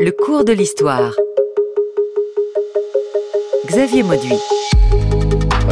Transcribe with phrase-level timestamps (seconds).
[0.00, 1.12] Le cours de l'histoire.
[3.66, 4.38] Xavier Mauduit.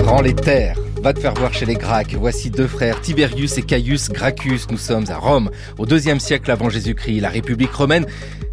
[0.05, 0.76] Rends les terres.
[1.00, 2.17] Va te faire voir chez les Gracques.
[2.18, 4.62] Voici deux frères, Tiberius et Caius Gracchus.
[4.73, 7.20] Nous sommes à Rome, au deuxième siècle avant Jésus-Christ.
[7.20, 8.04] La République romaine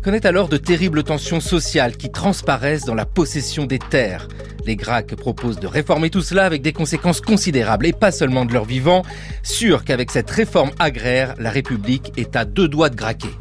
[0.03, 4.27] connaît alors de terribles tensions sociales qui transparaissent dans la possession des terres.
[4.67, 8.53] Les Gracques proposent de réformer tout cela avec des conséquences considérables et pas seulement de
[8.53, 9.01] leur vivant.
[9.41, 13.31] Sûr qu'avec cette réforme agraire, la République est à deux doigts de graquer.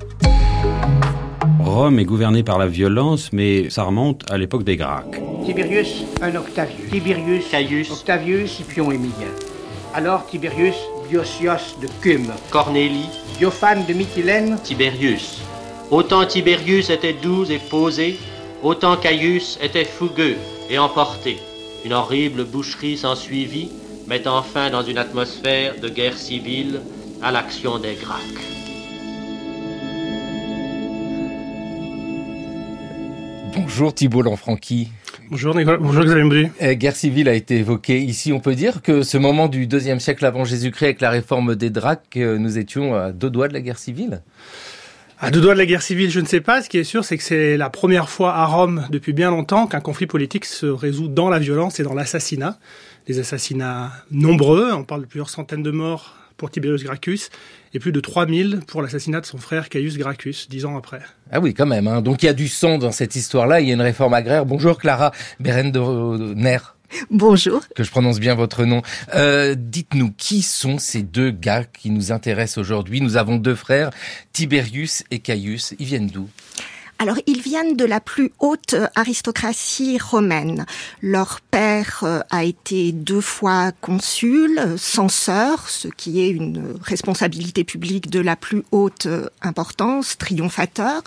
[1.73, 5.18] Rome est gouvernée par la violence, mais ça remonte à l'époque des Gracques.
[5.46, 6.90] Tiberius, un Octavius.
[6.90, 9.32] Tiberius, Caius, Octavius, Scipion Émilien.
[9.95, 10.76] Alors Tiberius,
[11.08, 12.31] Diosios de Cume.
[12.50, 13.08] Cornélie,
[13.39, 14.58] Diophane de Mytilène.
[14.62, 15.40] Tiberius.
[15.90, 18.18] Autant Tiberius était doux et posé,
[18.62, 20.36] autant Caius était fougueux
[20.68, 21.39] et emporté.
[21.86, 23.70] Une horrible boucherie s'ensuivit,
[24.07, 26.82] mettant fin dans une atmosphère de guerre civile
[27.23, 28.61] à l'action des Gracques.
[33.55, 34.91] Bonjour Thibault Lanfranchi.
[35.31, 36.48] Bonjour Nicolas, bonjour Xavier Mauduit.
[36.61, 38.33] Eh, guerre civile a été évoquée ici.
[38.33, 41.70] On peut dire que ce moment du deuxième siècle avant Jésus-Christ avec la réforme des
[41.70, 44.22] Dracs, euh, nous étions à deux doigts de la guerre civile.
[45.19, 46.62] À deux doigts de la guerre civile, je ne sais pas.
[46.62, 49.66] Ce qui est sûr, c'est que c'est la première fois à Rome depuis bien longtemps
[49.66, 52.59] qu'un conflit politique se résout dans la violence et dans l'assassinat.
[53.06, 57.29] Des assassinats nombreux, on parle de plusieurs centaines de morts pour Tiberius Gracchus
[57.73, 60.99] et plus de 3000 pour l'assassinat de son frère Caius Gracchus, dix ans après.
[61.31, 61.87] Ah oui, quand même.
[61.87, 62.03] Hein.
[62.03, 63.61] Donc il y a du sang dans cette histoire-là.
[63.61, 64.45] Il y a une réforme agraire.
[64.45, 66.59] Bonjour Clara Berendener.
[67.12, 67.62] Bonjour.
[67.77, 68.83] Que je prononce bien votre nom.
[69.15, 73.01] Euh, Dites-nous, qui sont ces deux gars qui nous intéressent aujourd'hui?
[73.01, 73.91] Nous avons deux frères,
[74.33, 75.75] Tiberius et Caius.
[75.79, 76.29] Ils viennent d'où?
[77.03, 80.67] Alors, ils viennent de la plus haute aristocratie romaine.
[81.00, 88.09] Leur père euh, a été deux fois consul, censeur, ce qui est une responsabilité publique
[88.09, 91.03] de la plus haute euh, importance, triomphateur.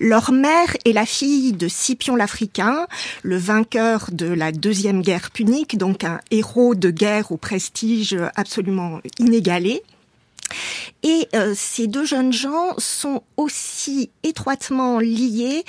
[0.00, 2.86] Leur mère est la fille de Scipion l'Africain,
[3.22, 9.00] le vainqueur de la deuxième guerre punique, donc un héros de guerre au prestige absolument
[9.18, 9.82] inégalé.
[11.02, 15.64] Et euh, ces deux jeunes gens sont aussi étroitement liés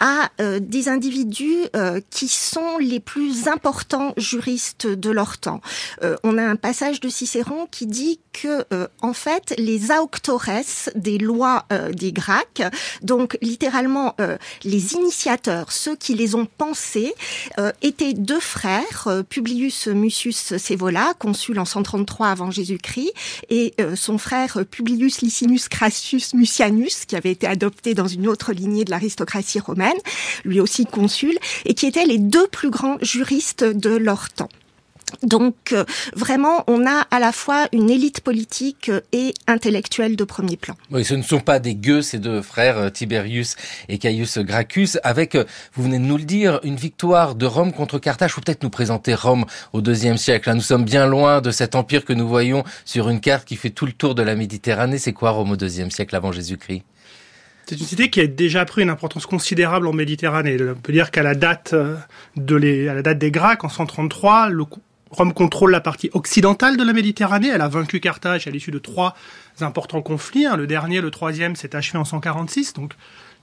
[0.00, 5.60] à euh, des individus euh, qui sont les plus importants juristes de leur temps.
[6.24, 8.64] on a un passage de Cicéron qui dit que
[9.02, 10.40] en fait les auctores
[10.94, 12.62] des lois des Gracques,
[13.02, 14.16] donc littéralement
[14.64, 17.12] les initiateurs, ceux qui les ont pensés,
[17.82, 23.12] étaient deux frères, Publius Mucius Scaevola, consul en 133 avant Jésus-Christ,
[23.50, 28.84] et son frère Publius Licinus Crassus Mucianus, qui avait été adopté dans une autre lignée
[28.84, 29.89] de l'aristocratie romaine,
[30.44, 34.48] lui aussi consul, et qui étaient les deux plus grands juristes de leur temps.
[35.22, 35.84] Donc euh,
[36.14, 40.74] vraiment, on a à la fois une élite politique et intellectuelle de premier plan.
[41.02, 43.56] Ce ne sont pas des gueux, ces deux frères, euh, Tiberius
[43.88, 47.72] et Caius Gracchus, avec, euh, vous venez de nous le dire, une victoire de Rome
[47.72, 48.32] contre Carthage.
[48.32, 50.52] Faut peut-être nous présenter Rome au deuxième siècle.
[50.54, 53.70] Nous sommes bien loin de cet empire que nous voyons sur une carte qui fait
[53.70, 54.98] tout le tour de la Méditerranée.
[54.98, 56.82] C'est quoi Rome au deuxième siècle avant Jésus-Christ?
[57.70, 60.56] C'est une cité qui a déjà pris une importance considérable en Méditerranée.
[60.60, 61.72] On peut dire qu'à la date
[62.36, 64.64] date des Gracques, en 133, le,
[65.12, 67.46] Rome contrôle la partie occidentale de la Méditerranée.
[67.46, 69.14] Elle a vaincu Carthage à l'issue de trois
[69.60, 70.46] importants conflits.
[70.46, 70.56] Hein.
[70.56, 72.94] Le dernier, le troisième, s'est achevé en 146, donc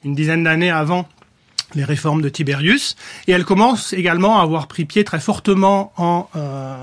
[0.03, 1.07] une dizaine d'années avant
[1.73, 2.97] les réformes de Tiberius.
[3.27, 6.75] Et elle commence également à avoir pris pied très fortement en, euh,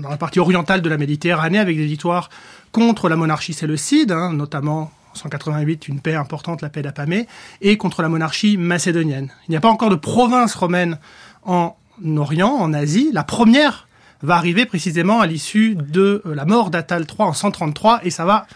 [0.00, 2.30] dans la partie orientale de la Méditerranée avec des victoires
[2.70, 7.26] contre la monarchie séleucide, hein, notamment en 188 une paix importante, la paix d'Apamée,
[7.60, 9.32] et contre la monarchie macédonienne.
[9.48, 10.98] Il n'y a pas encore de province romaine
[11.44, 11.76] en
[12.16, 13.10] Orient, en Asie.
[13.12, 13.88] La première
[14.22, 18.46] va arriver précisément à l'issue de la mort d'Atal III en 133 et ça va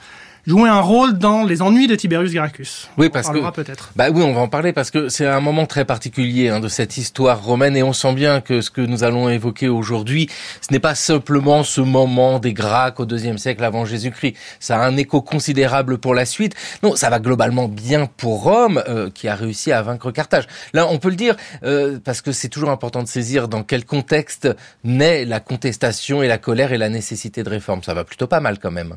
[0.46, 2.88] jouer un rôle dans les ennuis de Tiberius Gracchus.
[2.96, 3.92] Oui, parce que peut-être.
[3.96, 6.68] Bah oui, on va en parler parce que c'est un moment très particulier hein, de
[6.68, 10.28] cette histoire romaine et on sent bien que ce que nous allons évoquer aujourd'hui,
[10.60, 14.36] ce n'est pas simplement ce moment des Gracques au deuxième siècle avant Jésus-Christ.
[14.58, 16.54] Ça a un écho considérable pour la suite.
[16.82, 20.46] Non, ça va globalement bien pour Rome euh, qui a réussi à vaincre Carthage.
[20.72, 23.84] Là, on peut le dire euh, parce que c'est toujours important de saisir dans quel
[23.84, 24.48] contexte
[24.84, 27.82] naît la contestation et la colère et la nécessité de réforme.
[27.82, 28.94] Ça va plutôt pas mal quand même.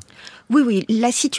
[0.49, 1.32] Oui, oui, la situation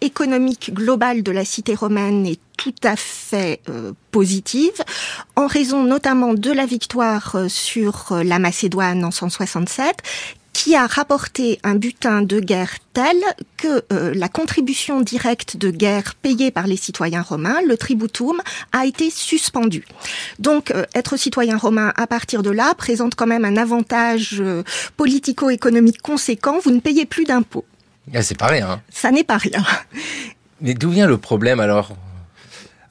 [0.00, 4.82] économique globale de la cité romaine est tout à fait euh, positive,
[5.36, 9.96] en raison notamment de la victoire euh, sur euh, la Macédoine en 167,
[10.52, 13.16] qui a rapporté un butin de guerre tel
[13.56, 18.42] que la contribution directe de guerre payée par les citoyens romains, le tributum,
[18.72, 19.86] a été suspendue.
[20.40, 24.42] Donc, être citoyen romain à partir de là présente quand même un avantage
[24.96, 26.58] politico-économique conséquent.
[26.64, 27.64] Vous ne payez plus d'impôts.
[28.14, 28.82] Ah, c'est pas rien.
[28.90, 29.64] Ça n'est pas rien.
[30.60, 31.94] Mais d'où vient le problème alors?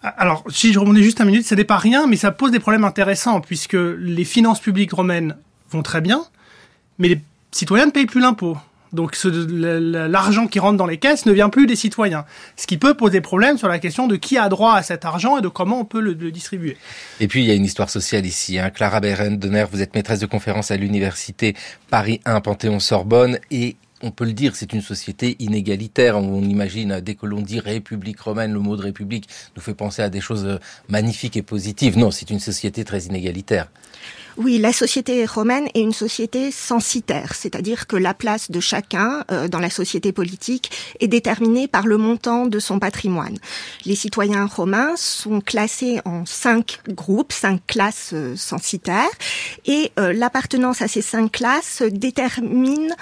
[0.01, 2.59] Alors, si je remontais juste un minute, ça n'est pas rien, mais ça pose des
[2.59, 5.35] problèmes intéressants, puisque les finances publiques romaines
[5.71, 6.23] vont très bien,
[6.99, 7.21] mais les
[7.51, 8.57] citoyens ne payent plus l'impôt.
[8.91, 12.25] Donc l'argent qui rentre dans les caisses ne vient plus des citoyens.
[12.55, 15.37] Ce qui peut poser problème sur la question de qui a droit à cet argent
[15.37, 16.75] et de comment on peut le, distribuer.
[17.19, 18.57] Et puis il y a une histoire sociale ici.
[18.57, 18.71] Hein.
[18.71, 21.55] Clara Berendener, vous êtes maîtresse de conférence à l'université
[21.89, 26.17] Paris 1 Panthéon-Sorbonne et on peut le dire, c'est une société inégalitaire.
[26.17, 30.01] On imagine, dès que l'on dit République romaine, le mot de République nous fait penser
[30.01, 31.97] à des choses magnifiques et positives.
[31.97, 33.67] Non, c'est une société très inégalitaire.
[34.37, 39.49] Oui, la société romaine est une société censitaire, c'est-à-dire que la place de chacun euh,
[39.49, 43.37] dans la société politique est déterminée par le montant de son patrimoine.
[43.85, 49.09] Les citoyens romains sont classés en cinq groupes, cinq classes euh, censitaires,
[49.65, 52.95] et euh, l'appartenance à ces cinq classes détermine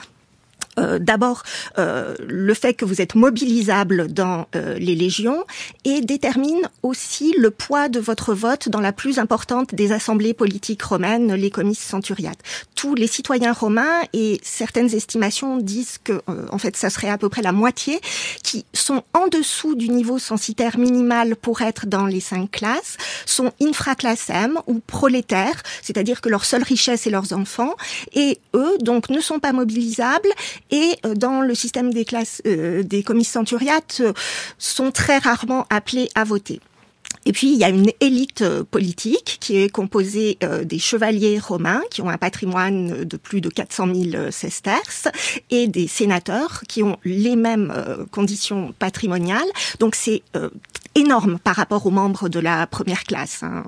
[0.77, 1.44] euh, d'abord
[1.77, 5.44] euh, le fait que vous êtes mobilisable dans euh, les légions
[5.85, 10.83] et détermine aussi le poids de votre vote dans la plus importante des assemblées politiques
[10.83, 12.39] romaines, les comices centuriates.
[12.75, 16.21] Tous les citoyens romains et certaines estimations disent que
[16.51, 18.00] en fait ça serait à peu près la moitié
[18.44, 23.51] qui sont en dessous du niveau censitaire minimal pour être dans les cinq classes, sont
[23.62, 27.75] infraclassem ou prolétaires, c'est-à-dire que leur seule richesse est leurs enfants
[28.13, 30.30] et eux donc ne sont pas mobilisables
[30.72, 34.14] et euh, dans le système des classes euh, des comices centuriates euh,
[34.58, 36.60] sont très rarement appelés à voter.
[37.25, 42.02] Et puis, il y a une élite politique qui est composée des chevaliers romains qui
[42.02, 45.10] ont un patrimoine de plus de 400 000 sesterces
[45.50, 47.74] et des sénateurs qui ont les mêmes
[48.12, 49.48] conditions patrimoniales.
[49.80, 50.22] Donc, c'est
[50.97, 53.44] énorme par rapport aux membres de la première classe.
[53.44, 53.63] Hein.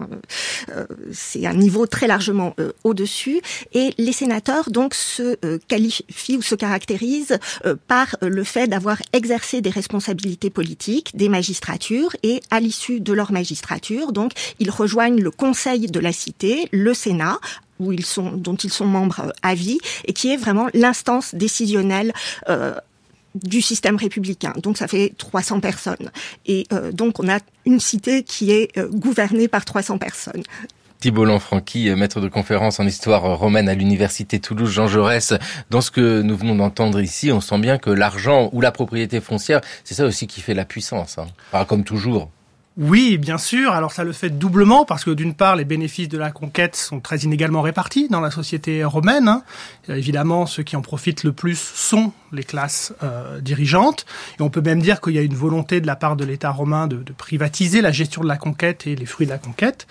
[0.70, 3.42] Euh, c'est un niveau très largement euh, au-dessus.
[3.74, 7.38] Et les sénateurs donc se euh, qualifient ou se caractérisent
[7.88, 13.32] par le fait d'avoir exercé des responsabilités politiques, des magistratures, et à l'issue de leur
[13.32, 17.40] magistrature, donc ils rejoignent le Conseil de la cité, le Sénat,
[17.80, 22.14] où ils sont, dont ils sont membres à vie, et qui est vraiment l'instance décisionnelle
[23.36, 24.54] du système républicain.
[24.62, 26.12] Donc ça fait 300 personnes.
[26.46, 30.44] Et euh, donc on a une cité qui est euh, gouvernée par 300 personnes.
[31.00, 35.34] Thibault Lanfranchi, maître de conférence en histoire romaine à l'université Toulouse Jean Jaurès.
[35.70, 39.22] Dans ce que nous venons d'entendre ici, on sent bien que l'argent ou la propriété
[39.22, 41.18] foncière, c'est ça aussi qui fait la puissance.
[41.18, 41.66] Hein.
[41.66, 42.30] comme toujours.
[42.82, 43.74] Oui, bien sûr.
[43.74, 47.02] Alors ça le fait doublement parce que d'une part, les bénéfices de la conquête sont
[47.02, 49.28] très inégalement répartis dans la société romaine.
[49.28, 49.44] Hein.
[49.90, 54.06] Évidemment, ceux qui en profitent le plus sont les classes euh, dirigeantes.
[54.40, 56.52] Et on peut même dire qu'il y a une volonté de la part de l'État
[56.52, 59.86] romain de, privatiser la gestion de la conquête et les fruits de la conquête.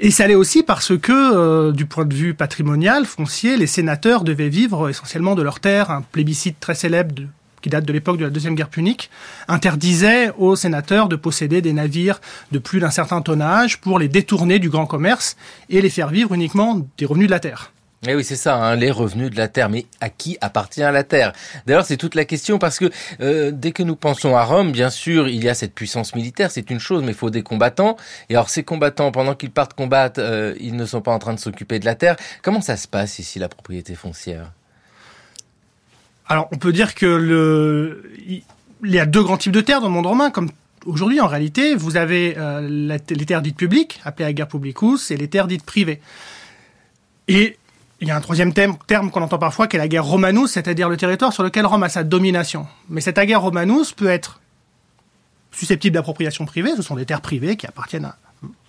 [0.00, 4.24] Et ça l'est aussi parce que, euh, du point de vue patrimonial, foncier, les sénateurs
[4.24, 5.92] devaient vivre essentiellement de leurs terres.
[5.92, 7.28] Un plébiscite très célèbre de
[7.60, 9.10] qui date de l'époque de la Deuxième Guerre punique,
[9.48, 12.20] interdisait aux sénateurs de posséder des navires
[12.52, 15.36] de plus d'un certain tonnage pour les détourner du grand commerce
[15.68, 17.72] et les faire vivre uniquement des revenus de la terre.
[18.06, 19.68] Eh oui, c'est ça, hein, les revenus de la terre.
[19.68, 21.34] Mais à qui appartient la terre?
[21.66, 22.90] D'ailleurs, c'est toute la question parce que
[23.20, 26.50] euh, dès que nous pensons à Rome, bien sûr, il y a cette puissance militaire,
[26.50, 27.96] c'est une chose, mais il faut des combattants.
[28.30, 31.34] Et alors, ces combattants, pendant qu'ils partent combattre, euh, ils ne sont pas en train
[31.34, 32.16] de s'occuper de la terre.
[32.40, 34.50] Comment ça se passe ici, la propriété foncière?
[36.30, 39.92] Alors, on peut dire que il y a deux grands types de terres dans le
[39.92, 40.48] monde romain, comme
[40.86, 45.26] aujourd'hui en réalité, vous avez euh, les terres dites publiques, appelées ager publicus, et les
[45.26, 46.00] terres dites privées.
[47.26, 47.58] Et
[48.00, 50.52] il y a un troisième terme, terme qu'on entend parfois, qui est la guerre romanus,
[50.52, 52.68] c'est-à-dire le territoire sur lequel Rome a sa domination.
[52.88, 54.40] Mais cette guerre romanus peut être
[55.50, 58.16] susceptible d'appropriation privée, ce sont des terres privées qui appartiennent à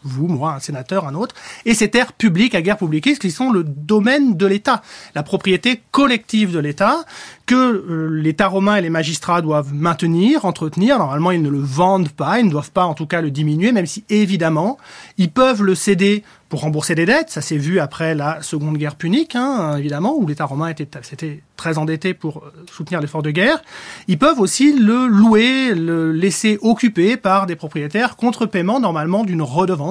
[0.04, 3.52] vous, moi, un sénateur, un autre, et ces terres publiques à guerre publique qui sont
[3.52, 4.82] le domaine de l'État,
[5.16, 7.06] la propriété collective de l'État
[7.46, 10.98] que euh, l'État romain et les magistrats doivent maintenir, entretenir.
[10.98, 13.72] Normalement, ils ne le vendent pas, ils ne doivent pas en tout cas le diminuer,
[13.72, 14.78] même si évidemment,
[15.18, 17.30] ils peuvent le céder pour rembourser des dettes.
[17.30, 21.42] Ça s'est vu après la Seconde Guerre punique, hein, évidemment, où l'État romain était, s'était
[21.56, 23.62] très endetté pour euh, soutenir l'effort de guerre.
[24.08, 29.42] Ils peuvent aussi le louer, le laisser occuper par des propriétaires contre paiement normalement d'une
[29.42, 29.91] redevance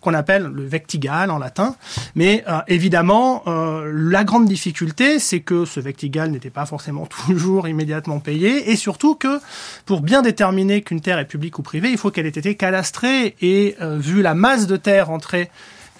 [0.00, 1.74] qu'on appelle le vectigal en latin.
[2.14, 7.68] Mais euh, évidemment, euh, la grande difficulté, c'est que ce vectigal n'était pas forcément toujours
[7.68, 9.40] immédiatement payé, et surtout que
[9.86, 13.36] pour bien déterminer qu'une terre est publique ou privée, il faut qu'elle ait été cadastrée
[13.40, 15.50] et vu la masse de terre entrée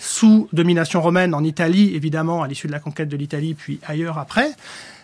[0.01, 4.19] sous domination romaine en Italie, évidemment, à l'issue de la conquête de l'Italie, puis ailleurs
[4.19, 4.51] après.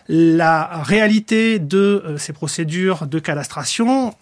[0.09, 4.15] La réalité de euh, ces procédures de cadastration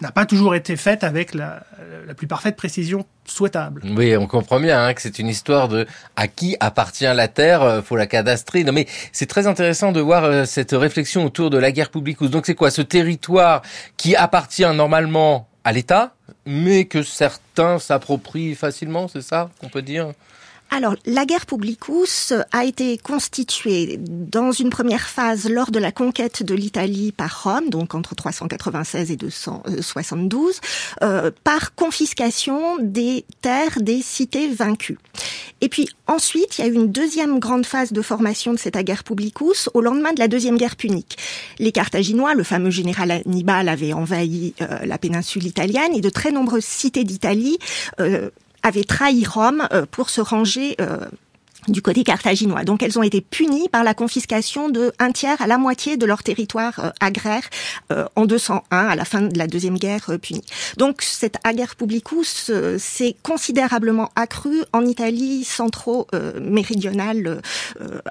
[0.00, 1.64] n'a pas toujours été faite avec la,
[2.16, 3.82] plus parfaite précision souhaitable.
[3.84, 5.86] Oui, on comprend bien hein, que c'est une histoire de
[6.16, 8.64] à qui appartient la terre, euh, faut la cadastrer.
[8.64, 12.22] Non mais c'est très intéressant de voir euh, cette réflexion autour de la guerre publique.
[12.22, 12.70] Donc c'est quoi?
[12.70, 13.62] Ce territoire
[13.96, 16.14] qui appartient normalement à l'État,
[16.46, 20.12] mais que certains s'approprient facilement, c'est ça qu'on peut dire?
[20.70, 26.42] Alors, la guerre publicus a été constituée dans une première phase lors de la conquête
[26.42, 30.60] de l'Italie par Rome, donc entre 396 et 272,
[31.02, 34.98] euh, par confiscation des terres des cités vaincues.
[35.62, 38.76] Et puis ensuite, il y a eu une deuxième grande phase de formation de cette
[38.76, 41.16] guerre publicus au lendemain de la deuxième guerre punique.
[41.58, 46.30] Les Carthaginois, le fameux général Hannibal, avait envahi euh, la péninsule italienne et de très
[46.30, 47.58] nombreuses cités d'Italie
[48.00, 48.30] euh,
[48.68, 50.98] avait trahi Rome euh, pour se ranger euh,
[51.68, 52.64] du côté carthaginois.
[52.64, 56.06] Donc elles ont été punies par la confiscation de un tiers à la moitié de
[56.06, 57.48] leur territoire euh, agraire
[57.92, 60.50] euh, en 201 à la fin de la deuxième guerre euh, punique.
[60.76, 67.42] Donc cette ager publicus s'est considérablement accrue en Italie centro-méridionale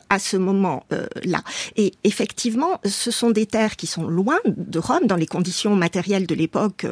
[0.10, 1.42] à ce moment-là.
[1.76, 6.28] Et effectivement, ce sont des terres qui sont loin de Rome dans les conditions matérielles
[6.28, 6.86] de l'époque.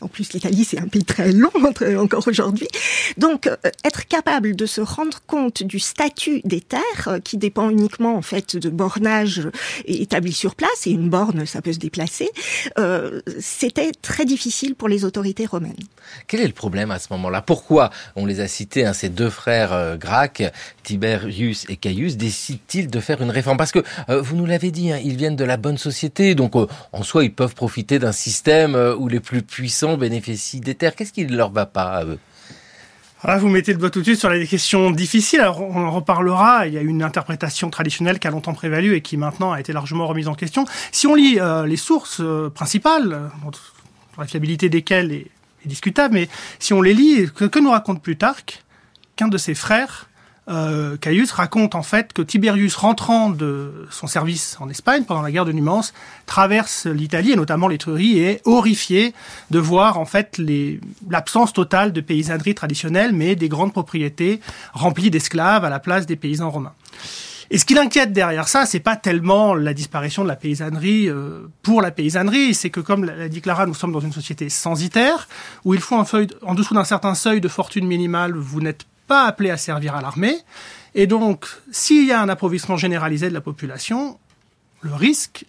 [0.00, 1.50] En plus, l'Italie c'est un pays très long
[1.98, 2.68] encore aujourd'hui.
[3.16, 3.50] Donc
[3.84, 6.07] être capable de se rendre compte du statut
[6.44, 9.48] des terres euh, qui dépend uniquement en fait de bornage
[9.86, 12.28] établi sur place et une borne ça peut se déplacer.
[12.78, 15.74] Euh, C'était très difficile pour les autorités romaines.
[16.26, 17.42] Quel est le problème à ce moment-là?
[17.42, 19.96] Pourquoi on les a cités hein, ces deux frères euh,
[20.82, 23.56] Tiberius et Caius, décident-ils de faire une réforme?
[23.56, 26.54] Parce que euh, vous nous l'avez dit, hein, ils viennent de la bonne société, donc
[26.56, 30.94] en soi ils peuvent profiter d'un système où les plus puissants bénéficient des terres.
[30.94, 32.18] Qu'est-ce qui ne leur va pas à eux?
[33.22, 35.44] Vous mettez le doigt tout de suite sur les questions difficiles.
[35.58, 36.66] On en reparlera.
[36.66, 39.72] Il y a une interprétation traditionnelle qui a longtemps prévalu et qui maintenant a été
[39.72, 40.64] largement remise en question.
[40.92, 43.30] Si on lit euh, les sources euh, principales,
[44.16, 45.30] la fiabilité desquelles est,
[45.64, 48.64] est, discutable, mais si on les lit, que, que nous raconte Plutarque?
[49.16, 50.07] Qu'un de ses frères
[50.48, 55.30] euh, Caius raconte en fait que Tiberius, rentrant de son service en Espagne pendant la
[55.30, 55.92] guerre de Numance,
[56.26, 59.14] traverse l'Italie et notamment l'Étrurie et est horrifié
[59.50, 60.40] de voir en fait
[61.08, 64.40] l'absence totale de paysannerie traditionnelle, mais des grandes propriétés
[64.72, 66.74] remplies d'esclaves à la place des paysans romains.
[67.50, 71.48] Et ce qui l'inquiète derrière ça, c'est pas tellement la disparition de la paysannerie euh,
[71.62, 75.28] pour la paysannerie, c'est que comme l'a dit Clara, nous sommes dans une société censitaire
[75.64, 78.84] où il faut un feuille en dessous d'un certain seuil de fortune minimale, vous n'êtes
[79.08, 80.36] pas appelé à servir à l'armée.
[80.94, 84.18] Et donc, s'il y a un appauvrissement généralisé de la population,
[84.82, 85.44] le risque,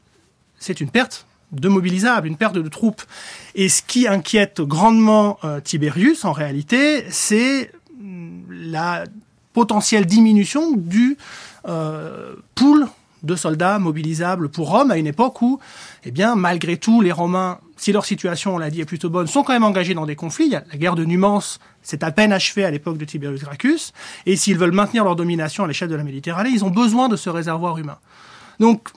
[0.57, 3.03] c'est une perte de mobilisables, une perte de troupes.
[3.55, 7.71] Et ce qui inquiète grandement euh, Tiberius, en réalité, c'est
[8.49, 9.03] la
[9.53, 11.17] potentielle diminution du
[11.67, 12.87] euh, pool
[13.23, 15.59] de soldats mobilisables pour Rome à une époque où,
[16.05, 19.27] eh bien, malgré tout, les Romains, si leur situation, on l'a dit, est plutôt bonne,
[19.27, 20.49] sont quand même engagés dans des conflits.
[20.49, 23.93] La guerre de Numance, c'est à peine achevé à l'époque de Tiberius Gracchus.
[24.25, 27.15] Et s'ils veulent maintenir leur domination à l'échelle de la Méditerranée, ils ont besoin de
[27.15, 27.97] ce réservoir humain.
[28.59, 28.89] Donc,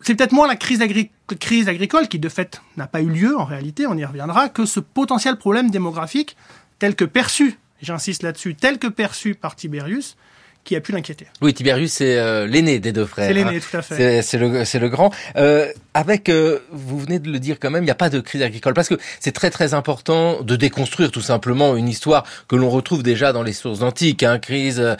[0.00, 3.38] c'est peut-être moins la crise, agri crise agricole qui, de fait, n'a pas eu lieu,
[3.38, 6.36] en réalité, on y reviendra, que ce potentiel problème démographique
[6.80, 10.16] tel que perçu, j'insiste là-dessus, tel que perçu par Tiberius,
[10.64, 11.26] qui a pu l'inquiéter.
[11.42, 13.28] Oui, Tiberius, c'est euh, l'aîné des deux frères.
[13.28, 13.60] C'est l'aîné, hein.
[13.70, 14.22] tout à fait.
[14.22, 15.14] C'est le, c'est le grand.
[15.36, 18.18] Euh, avec, euh, vous venez de le dire quand même, il n'y a pas de
[18.18, 22.56] crise agricole parce que c'est très très important de déconstruire tout simplement une histoire que
[22.56, 24.96] l'on retrouve déjà dans les sources antiques, hein, crise euh,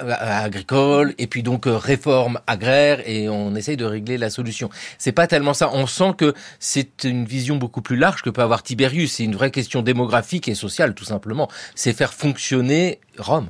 [0.00, 4.68] agricole et puis donc euh, réforme agraire et on essaye de régler la solution.
[4.98, 5.70] C'est pas tellement ça.
[5.72, 9.14] On sent que c'est une vision beaucoup plus large que peut avoir Tiberius.
[9.14, 11.48] C'est une vraie question démographique et sociale tout simplement.
[11.74, 13.48] C'est faire fonctionner Rome.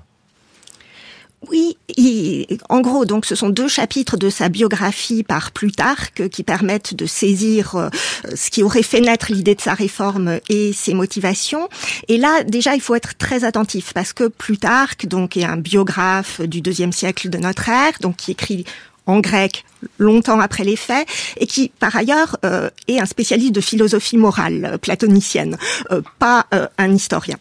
[1.50, 6.42] Oui, et, en gros, donc ce sont deux chapitres de sa biographie par Plutarque qui
[6.42, 7.88] permettent de saisir euh,
[8.34, 11.68] ce qui aurait fait naître l'idée de sa réforme et ses motivations.
[12.08, 16.40] Et là, déjà, il faut être très attentif parce que Plutarque, donc, est un biographe
[16.40, 18.64] du deuxième siècle de notre ère, donc qui écrit
[19.06, 19.64] en grec
[19.98, 24.78] longtemps après les faits et qui par ailleurs euh, est un spécialiste de philosophie morale
[24.80, 25.58] platonicienne,
[25.90, 26.46] euh, pas
[26.78, 27.36] un historien.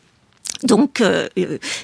[0.63, 1.27] Donc euh,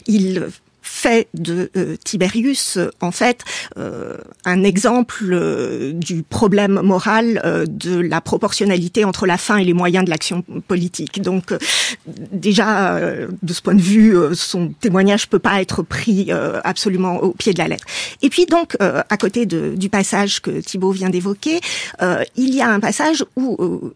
[0.08, 0.48] il
[0.90, 3.44] fait de euh, Tiberius euh, en fait
[3.78, 9.74] euh, un exemple euh, du problème moral de la proportionnalité entre la fin et les
[9.74, 11.22] moyens de l'action politique.
[11.22, 11.54] Donc
[12.32, 13.00] déjà
[13.42, 16.32] de ce point de vue son témoignage peut pas être pris
[16.64, 17.86] absolument au pied de la lettre.
[18.22, 21.60] Et puis donc à côté de, du passage que Thibault vient d'évoquer,
[22.36, 23.92] il y a un passage où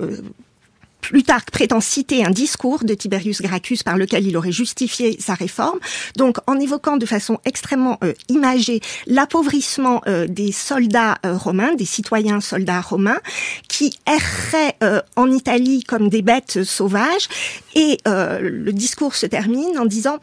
[1.03, 5.79] Plutarque prétend citer un discours de Tiberius Gracchus par lequel il aurait justifié sa réforme,
[6.15, 11.85] donc en évoquant de façon extrêmement euh, imagée l'appauvrissement euh, des soldats euh, romains, des
[11.85, 13.19] citoyens soldats romains,
[13.67, 17.27] qui erraient euh, en Italie comme des bêtes sauvages,
[17.75, 20.19] et le discours se termine en disant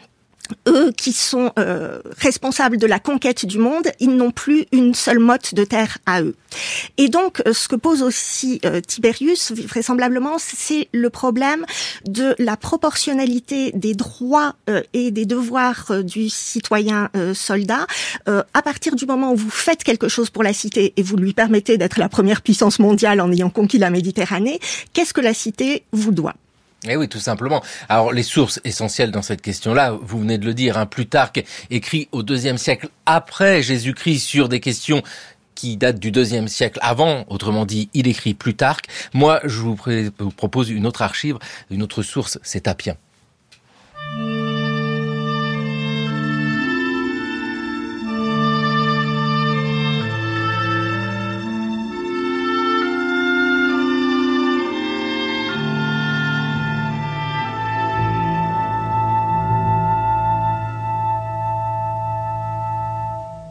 [0.69, 5.19] eux qui sont euh, responsables de la conquête du monde, ils n'ont plus une seule
[5.19, 6.35] motte de terre à eux.
[6.99, 11.65] Et donc, euh, ce que pose aussi euh, Tiberius, vraisemblablement, c'est le problème
[12.07, 14.55] de la proportionnalité des droits
[14.93, 17.87] et des devoirs du citoyen soldat.
[18.27, 21.33] à partir du moment où vous faites quelque chose pour la cité et vous lui
[21.33, 24.61] permettez d'être la première puissance mondiale en ayant conquis la Méditerranée,
[24.93, 26.35] qu'est-ce que la cité vous doit?
[26.89, 27.63] Eh oui, tout simplement.
[27.89, 32.09] Alors, les sources essentielles dans cette question-là, vous venez de le dire, hein, Plutarque écrit
[32.13, 35.03] au deuxième siècle après Jésus-Christ sur des questions
[35.55, 38.87] qui datent du deuxième siècle avant, autrement dit, il écrit Plutarque.
[39.13, 39.77] Moi, je vous
[40.37, 41.39] propose une autre archive,
[41.71, 42.97] une autre source, c'est Tapien.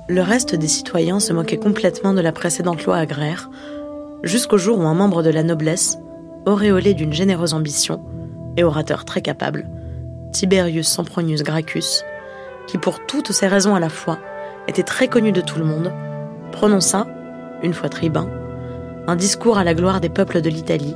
[0.10, 3.52] Le reste des citoyens se moquaient complètement de la précédente loi agraire,
[4.24, 6.00] jusqu'au jour où un membre de la noblesse,
[6.48, 8.04] auréolé d'une généreuse ambition
[8.58, 9.70] et orateur très capable,
[10.32, 12.02] Tiberius Sempronius Gracchus,
[12.66, 14.18] qui pour toutes ces raisons à la fois
[14.68, 15.94] était très connu de tout le monde,
[16.52, 17.06] prononça,
[17.62, 18.28] une fois tribun,
[19.06, 20.96] un discours à la gloire des peuples de l'Italie,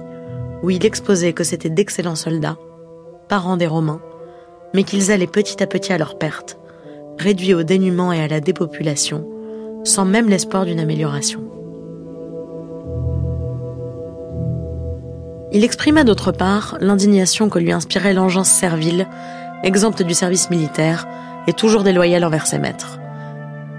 [0.63, 2.58] où il exposait que c'étaient d'excellents soldats,
[3.27, 4.01] parents des Romains,
[4.74, 6.58] mais qu'ils allaient petit à petit à leur perte,
[7.17, 9.27] réduit au dénuement et à la dépopulation,
[9.84, 11.41] sans même l'espoir d'une amélioration.
[15.51, 19.08] Il exprima d'autre part l'indignation que lui inspirait l'engeance servile,
[19.63, 21.08] exempte du service militaire
[21.48, 23.00] et toujours déloyale envers ses maîtres.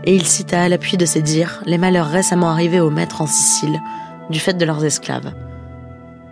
[0.04, 3.26] Et il cita à l'appui de ses dires les malheurs récemment arrivés aux maîtres en
[3.26, 3.80] Sicile,
[4.30, 5.32] du fait de leurs esclaves.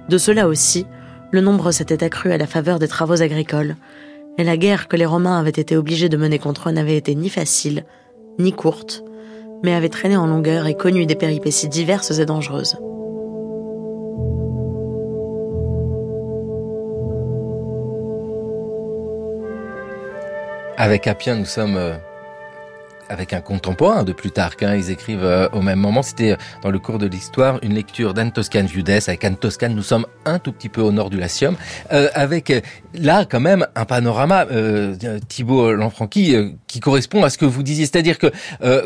[0.08, 0.86] De cela aussi,
[1.32, 3.76] le nombre s'était accru à la faveur des travaux agricoles,
[4.38, 7.14] et la guerre que les Romains avaient été obligés de mener contre eux n'avait été
[7.14, 7.84] ni facile,
[8.38, 9.04] ni courte,
[9.62, 12.76] mais avait traîné en longueur et connu des péripéties diverses et dangereuses.
[20.76, 21.94] Avec Appien, nous sommes euh,
[23.12, 24.62] avec un contemporain de Plutarque.
[24.62, 26.02] Hein, ils écrivent euh, au même moment.
[26.02, 28.90] C'était euh, dans le cours de l'histoire une lecture d'Anne Toscane Judes.
[28.90, 31.56] Avec Anne Toscane, nous sommes un tout petit peu au nord du Latium.
[31.92, 32.52] Euh, avec
[32.94, 34.96] là quand même un panorama, euh,
[35.28, 36.34] Thibault Lanfranchi,
[36.66, 37.84] qui correspond à ce que vous disiez.
[37.84, 38.32] C'est-à-dire que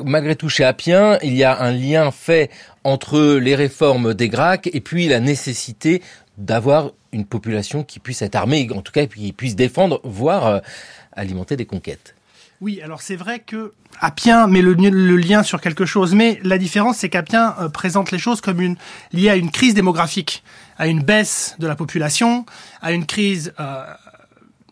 [0.05, 2.51] malgré tout chez Appien, il y a un lien fait
[2.85, 6.03] entre les réformes des Gracques et puis la nécessité
[6.37, 10.61] d'avoir une population qui puisse être armée, en tout cas qui puisse défendre, voire
[11.12, 12.16] alimenter des conquêtes.
[12.61, 14.73] Oui, alors c'est vrai que Appien met le,
[15.16, 18.77] lien sur quelque chose, mais la différence c'est qu'Appien euh, présente les choses comme une
[19.12, 20.42] liée à une crise démographique,
[20.79, 22.47] à une baisse de la population,
[22.81, 23.85] à une crise euh,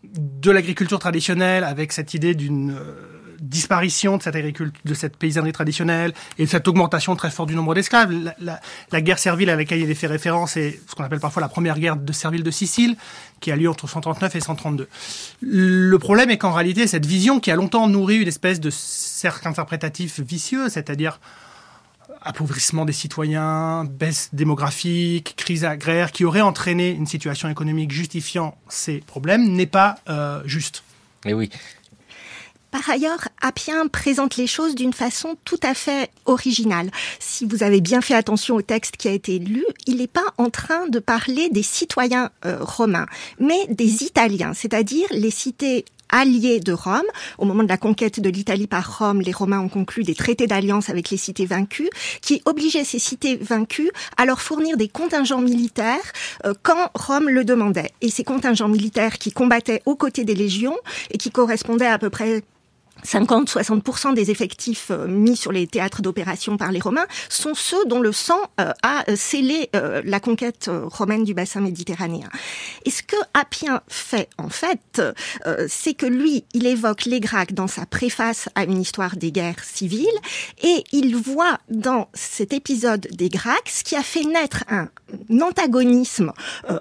[0.03, 3.15] de l'agriculture traditionnelle avec cette idée d'une euh,
[3.45, 7.55] disparition de cette agriculture, de cette paysannerie traditionnelle et de cette augmentation très forte du
[7.55, 8.13] nombre d'esclaves.
[8.41, 11.49] La, guerre servile à laquelle il est fait référence est ce qu'on appelle parfois la
[11.49, 12.97] première guerre de servile de Sicile,
[13.41, 14.89] qui a lieu entre 139 et 132.
[15.43, 19.47] Le problème est qu'en réalité, cette vision qui a longtemps nourri une espèce de cercle
[19.47, 21.21] interprétatif vicieux, c'est-à-dire
[22.23, 28.99] appauvrissement des citoyens, baisse démographique, crise agraire, qui aurait entraîné une situation économique justifiant ces
[28.99, 30.83] problèmes, n'est pas euh, juste.
[31.27, 31.51] Et oui,
[32.75, 36.91] par ailleurs, Appien présente les choses d'une façon tout à fait originale.
[37.21, 40.35] Si vous avez bien fait attention au texte qui a été lu, il n'est pas
[40.39, 43.07] en train de parler des citoyens euh, romains,
[43.39, 47.07] mais des Italiens, c'est-à-dire les cités alliés de Rome.
[47.39, 50.49] Au moment de la conquête de l'Italie par Rome, les Romains ont conclu des traités
[50.49, 51.91] d'alliance avec les cités vaincues,
[52.23, 56.13] qui obligeaient ces cités vaincues à leur fournir des contingents militaires
[56.45, 57.93] euh, quand Rome le demandait.
[58.01, 60.77] Et ces contingents militaires qui combattaient aux côtés des légions
[61.13, 62.43] et qui correspondaient à peu près
[63.03, 68.01] 50-60% des effectifs euh, mis sur les théâtres d'opération par les Romains sont ceux dont
[68.01, 72.29] le sang euh, a scellé euh, la conquête romaine du bassin méditerranéen.
[72.85, 75.03] Et ce que Appien fait en fait,
[75.69, 79.63] c'est que lui, il évoque les Gracques dans sa préface à une histoire des guerres
[79.63, 80.07] civiles
[80.63, 84.89] et il voit dans cet épisode des Gracques ce qui a fait naître un
[85.41, 86.33] antagonisme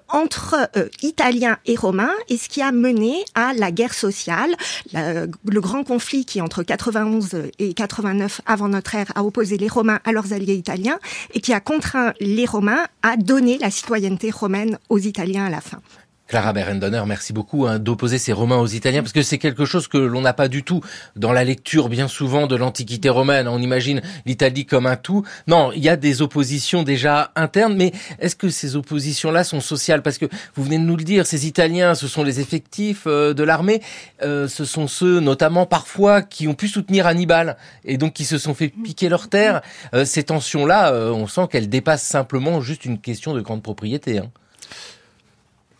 [0.09, 0.69] entre
[1.01, 4.55] Italiens et Romains et ce qui a mené à la guerre sociale,
[4.93, 9.99] le grand conflit qui, entre 91 et 89 avant notre ère, a opposé les Romains
[10.03, 10.99] à leurs alliés italiens
[11.33, 15.61] et qui a contraint les Romains à donner la citoyenneté romaine aux Italiens à la
[15.61, 15.79] fin.
[16.27, 19.87] Clara Berendoner, merci beaucoup hein, d'opposer ces Romains aux Italiens, parce que c'est quelque chose
[19.89, 20.81] que l'on n'a pas du tout
[21.17, 23.47] dans la lecture bien souvent de l'Antiquité romaine.
[23.47, 25.23] On imagine l'Italie comme un tout.
[25.47, 30.01] Non, il y a des oppositions déjà internes, mais est-ce que ces oppositions-là sont sociales?
[30.01, 33.33] Parce que vous venez de nous le dire, ces Italiens, ce sont les effectifs euh,
[33.33, 33.81] de l'armée,
[34.23, 38.37] euh, ce sont ceux notamment parfois qui ont pu soutenir Hannibal et donc qui se
[38.37, 39.61] sont fait piquer leurs terres.
[39.93, 44.19] Euh, ces tensions-là, on sent qu'elles dépassent simplement juste une question de grande propriété.
[44.19, 44.31] Hein.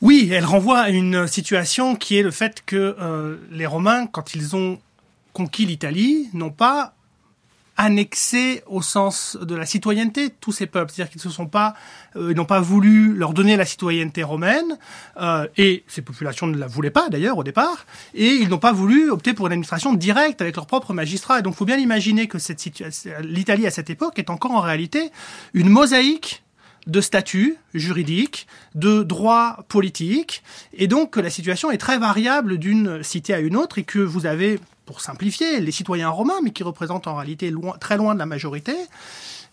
[0.03, 4.35] Oui, elle renvoie à une situation qui est le fait que euh, les Romains, quand
[4.35, 4.77] ils ont
[5.31, 6.93] conquis l'Italie, n'ont pas
[7.77, 11.73] annexé au sens de la citoyenneté tous ces peuples, c'est-à-dire qu'ils ne se sont pas,
[12.17, 14.77] euh, ils n'ont pas voulu leur donner la citoyenneté romaine,
[15.21, 18.73] euh, et ces populations ne la voulaient pas d'ailleurs au départ, et ils n'ont pas
[18.73, 21.39] voulu opter pour une administration directe avec leurs propres magistrats.
[21.39, 22.37] Et donc, il faut bien imaginer que
[23.21, 25.11] l'Italie à cette époque est encore en réalité
[25.53, 26.42] une mosaïque
[26.87, 30.43] de statut juridique, de droit politique,
[30.73, 33.99] et donc que la situation est très variable d'une cité à une autre, et que
[33.99, 38.19] vous avez, pour simplifier, les citoyens romains, mais qui représentent en réalité très loin de
[38.19, 38.75] la majorité,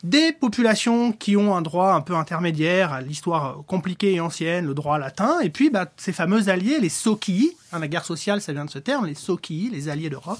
[0.02, 4.74] des populations qui ont un droit un peu intermédiaire à l'histoire compliquée et ancienne, le
[4.74, 8.52] droit latin, et puis bah, ces fameux alliés, les socii, hein, la guerre sociale, ça
[8.52, 10.36] vient de ce terme, les socii, les alliés de Rome,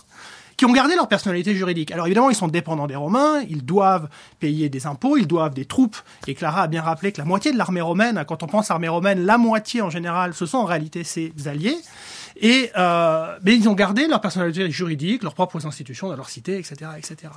[0.60, 1.90] qui ont gardé leur personnalité juridique.
[1.90, 5.64] Alors évidemment, ils sont dépendants des Romains, ils doivent payer des impôts, ils doivent des
[5.64, 5.96] troupes.
[6.26, 8.74] Et Clara a bien rappelé que la moitié de l'armée romaine, quand on pense à
[8.74, 11.78] l'armée romaine, la moitié en général, ce sont en réalité ses alliés.
[12.36, 16.58] Et euh, mais ils ont gardé leur personnalité juridique, leurs propres institutions dans leur cité,
[16.58, 17.32] etc., etc.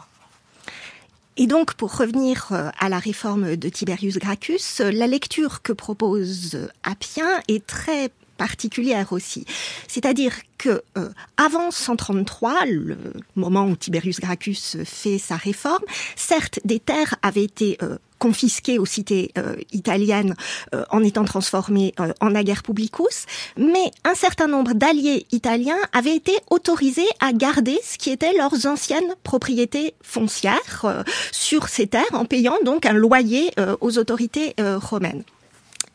[1.38, 6.67] Et donc, pour revenir euh, à la réforme de Tiberius Gracchus, la lecture que propose
[6.83, 8.12] Appien est très
[8.43, 9.45] particulière aussi.
[9.88, 12.97] C'est-à-dire que euh, avant 133, le
[13.38, 15.86] moment où Tiberius Gracchus fait sa réforme,
[16.17, 20.36] certes des terres avaient été euh, confisquées aux cités euh, italiennes
[20.89, 23.25] en étant transformées en ager publicus,
[23.58, 28.65] mais un certain nombre d'alliés italiens avaient été autorisés à garder ce qui était leurs
[28.65, 33.51] anciennes propriétés foncières sur ces terres en payant donc un loyer
[33.82, 35.23] aux autorités romaines.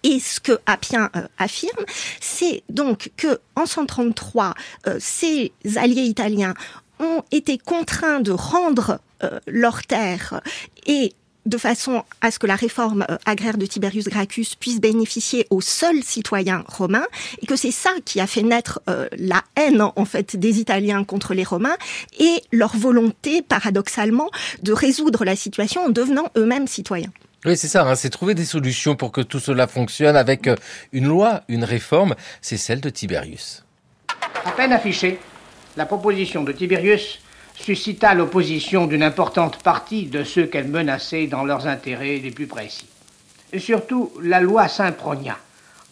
[0.05, 1.85] Et ce que Appien euh, affirme,
[2.21, 4.55] c'est donc que en 133,
[4.87, 6.55] euh, ces alliés italiens
[7.01, 10.41] ont été contraints de rendre euh, leurs terres
[10.87, 11.13] et
[11.47, 16.03] de façon à ce que la réforme agraire de Tiberius Gracchus puisse bénéficier aux seuls
[16.03, 17.07] citoyens romains,
[17.41, 18.83] et que c'est ça qui a fait naître
[19.17, 21.79] la haine en fait des Italiens contre les Romains
[22.19, 24.29] et leur volonté, paradoxalement,
[24.63, 27.13] de résoudre la situation en devenant eux-mêmes citoyens.
[27.45, 30.57] Oui, c'est ça, hein, c'est trouver des solutions pour que tout cela fonctionne avec euh,
[30.93, 33.65] une loi, une réforme, c'est celle de Tiberius.
[34.45, 35.21] À peine affichée,
[35.77, 37.21] la proposition de Tiberius
[37.55, 42.89] suscita l'opposition d'une importante partie de ceux qu'elle menaçait dans leurs intérêts les plus précis.
[43.53, 45.39] Et surtout, la loi Saint-Pronia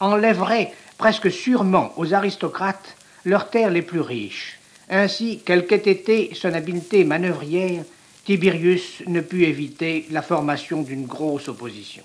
[0.00, 4.58] enlèverait presque sûrement aux aristocrates leurs terres les plus riches.
[4.90, 7.84] Ainsi, quelle qu'ait été son habileté manœuvrière,
[8.26, 12.02] Tiberius ne put éviter la formation d'une grosse opposition.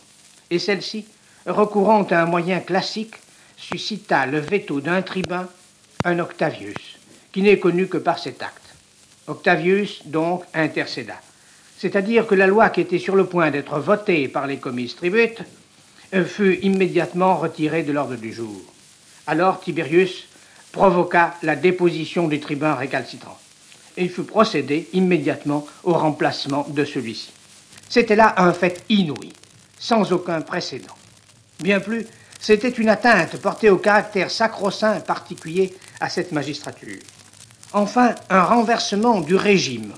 [0.52, 1.06] Et celle-ci,
[1.48, 3.16] recourant à un moyen classique,
[3.58, 5.50] suscita le veto d'un tribun,
[6.04, 7.00] un Octavius,
[7.32, 8.76] qui n'est connu que par cet acte.
[9.26, 11.16] Octavius, donc, intercéda.
[11.80, 15.42] C'est-à-dire que la loi qui était sur le point d'être votée par les commis tributes
[16.28, 18.62] fut immédiatement retirée de l'ordre du jour.
[19.26, 20.28] Alors Tiberius
[20.72, 23.41] provoqua la déposition du tribun récalcitrant
[23.98, 27.32] et il fut procédé immédiatement au remplacement de celui-ci.
[27.90, 29.34] C'était là un fait inouï,
[29.80, 30.96] sans aucun précédent.
[31.60, 32.06] Bien plus,
[32.40, 37.00] c'était une atteinte portée au caractère sacro-saint particulier à cette magistrature.
[37.74, 39.94] Enfin, un renversement du régime,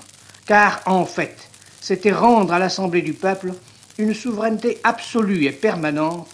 [0.46, 1.36] car en fait,
[1.80, 3.52] c'était rendre à l'Assemblée du peuple
[3.98, 6.28] une souveraineté absolue et permanente,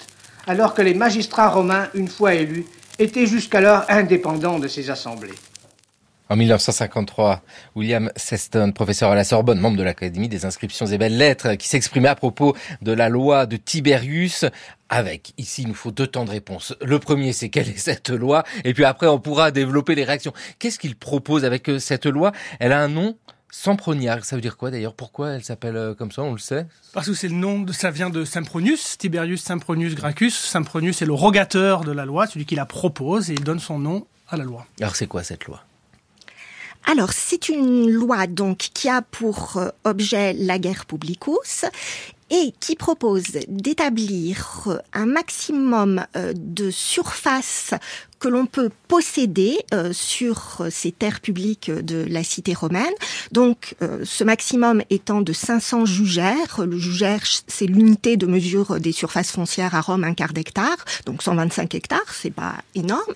[0.46, 2.66] alors que les magistrats romains, une fois élus,
[2.98, 5.34] étaient jusqu'alors indépendants de ces assemblées.
[6.30, 7.42] En 1953,
[7.74, 11.66] William Seston, professeur à la Sorbonne, membre de l'Académie des inscriptions et belles lettres, qui
[11.66, 14.44] s'exprimait à propos de la loi de Tiberius,
[14.88, 16.72] avec, ici, il nous faut deux temps de réponse.
[16.82, 18.44] Le premier, c'est quelle est cette loi?
[18.62, 20.32] Et puis après, on pourra développer les réactions.
[20.60, 22.30] Qu'est-ce qu'il propose avec euh, cette loi?
[22.60, 23.16] Elle a un nom
[23.50, 24.94] Semproniac, ça veut dire quoi d'ailleurs?
[24.94, 26.22] Pourquoi elle s'appelle euh, comme ça?
[26.22, 29.96] On le sait Parce que c'est le nom, de, ça vient de Sempronius, Tiberius Sempronius
[29.96, 30.30] Gracchus.
[30.30, 33.80] Sempronius est le rogateur de la loi, celui qui la propose, et il donne son
[33.80, 34.64] nom à la loi.
[34.80, 35.64] Alors c'est quoi cette loi?
[36.84, 41.64] Alors, c'est une loi donc qui a pour euh, objet la guerre publicus
[42.30, 47.74] et qui propose d'établir un maximum de surface
[48.20, 52.92] que l'on peut posséder euh, sur ces terres publiques de la cité romaine.
[53.32, 56.60] Donc, euh, ce maximum étant de 500 jugères.
[56.64, 61.22] Le jugère, c'est l'unité de mesure des surfaces foncières à Rome, un quart d'hectare, donc
[61.22, 63.14] 125 hectares, c'est pas énorme.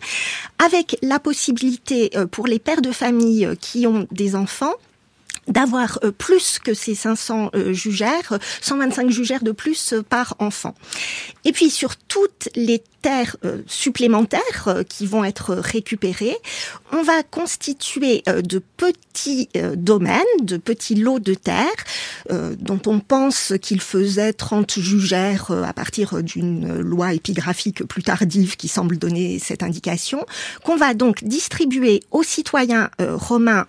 [0.64, 4.74] Avec la possibilité euh, pour les pères de famille qui ont des enfants
[5.48, 10.74] d'avoir euh, plus que ces 500 euh, jugères, 125 jugères de plus euh, par enfant.
[11.44, 16.38] Et puis sur toutes les terres supplémentaires qui vont être récupérées,
[16.90, 21.66] on va constituer de petits domaines, de petits lots de terre,
[22.30, 28.68] dont on pense qu'ils faisaient 30 jugères à partir d'une loi épigraphique plus tardive qui
[28.68, 30.24] semble donner cette indication,
[30.62, 33.66] qu'on va donc distribuer aux citoyens romains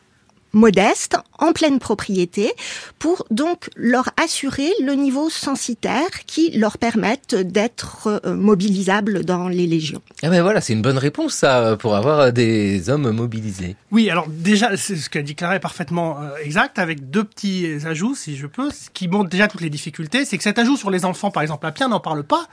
[0.56, 2.52] modeste, en pleine propriété,
[2.98, 9.68] pour donc leur assurer le niveau censitaire qui leur permette d'être euh, mobilisables dans les
[9.68, 10.02] légions.
[10.24, 13.76] Ah ben voilà, c'est une bonne réponse ça, pour avoir des hommes mobilisés.
[13.92, 17.68] Oui, alors déjà, c'est ce qu'a dit Clara est parfaitement euh, exact, avec deux petits
[17.86, 20.78] ajouts, si je peux, ce qui montre déjà toutes les difficultés, c'est que cet ajout
[20.78, 22.48] sur les enfants, par exemple, à Pierre n'en parle pas,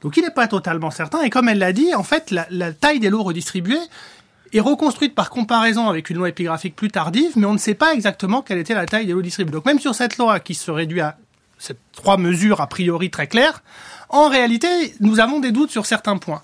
[0.00, 2.72] donc il n'est pas totalement certain, et comme elle l'a dit, en fait, la, la
[2.72, 3.80] taille des lots redistribués
[4.52, 7.92] est reconstruite par comparaison avec une loi épigraphique plus tardive, mais on ne sait pas
[7.94, 9.52] exactement quelle était la taille des lots distribués.
[9.52, 11.16] Donc même sur cette loi qui se réduit à
[11.58, 13.62] ces trois mesures a priori très claires,
[14.08, 14.68] en réalité,
[15.00, 16.42] nous avons des doutes sur certains points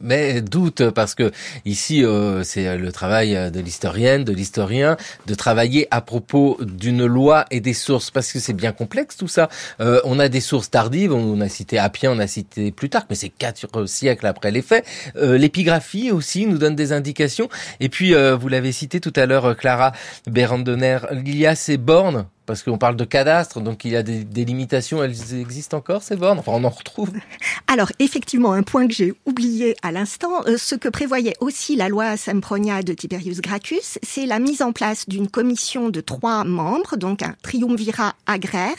[0.00, 1.32] mais doute parce que
[1.64, 7.44] ici euh, c'est le travail de l'historienne, de l'historien, de travailler à propos d'une loi
[7.50, 9.48] et des sources parce que c'est bien complexe tout ça.
[9.80, 13.16] Euh, on a des sources tardives, on a cité Appien, on a cité Plutarque, mais
[13.16, 14.84] c'est quatre siècles après les faits.
[15.16, 17.48] Euh, l'épigraphie aussi nous donne des indications.
[17.80, 19.92] Et puis vous l'avez cité tout à l'heure, Clara
[20.26, 24.02] Bérandener, il y a ces bornes parce qu'on parle de cadastre, donc il y a
[24.02, 26.40] des, limitations, elles existent encore ces bornes?
[26.46, 27.10] On en retrouve.
[27.66, 31.88] Alors, effectivement, un point que j'ai oublié à l'instant, euh, ce que prévoyait aussi la
[31.88, 36.96] loi Sempronia de Tiberius Gracchus, c'est la mise en place d'une commission de trois membres,
[36.96, 38.76] donc un triumvirat agraire,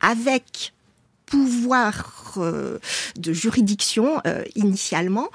[0.00, 0.72] avec
[1.26, 2.78] pouvoir euh,
[3.16, 5.28] de juridiction euh, initialement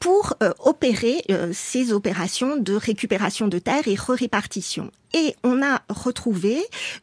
[0.00, 4.90] pour euh, opérer euh, ces opérations de récupération de terre et re-répartition.
[5.14, 6.58] Et on a retrouvé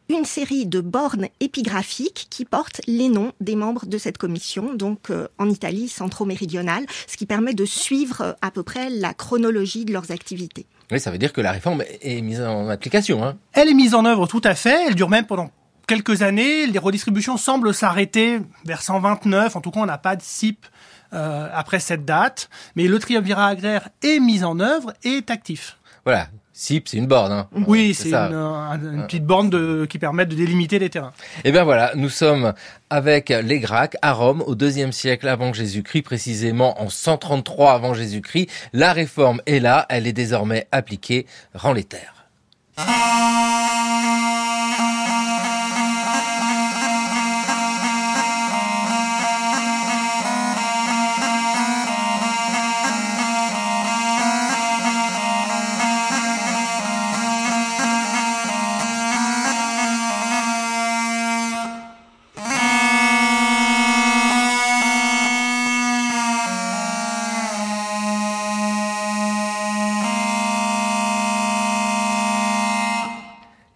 [0.09, 5.09] une série de bornes épigraphiques qui portent les noms des membres de cette commission, donc
[5.09, 9.93] euh, en Italie centro-méridionale, ce qui permet de suivre à peu près la chronologie de
[9.93, 10.67] leurs activités.
[10.91, 13.23] Oui, ça veut dire que la réforme est mise en application.
[13.23, 13.37] Hein.
[13.53, 15.49] Elle est mise en œuvre tout à fait, elle dure même pendant
[15.87, 20.21] quelques années, les redistributions semblent s'arrêter vers 129, en tout cas on n'a pas de
[20.21, 20.65] CIP
[21.15, 25.77] euh, après cette date, mais le triumvirat agraire est mis en œuvre et est actif.
[26.03, 27.31] Voilà, SIP, c'est une borne.
[27.31, 27.47] Hein.
[27.67, 31.13] Oui, c'est une, une, petite borne de, qui permet de délimiter les terrains.
[31.37, 32.53] Et eh bien voilà, nous sommes
[32.89, 38.49] avec les Gracques à Rome au deuxième siècle avant Jésus-Christ, précisément en 133 avant Jésus-Christ.
[38.71, 41.25] La réforme est là, elle est désormais appliquée.
[41.55, 42.27] Rend les terres.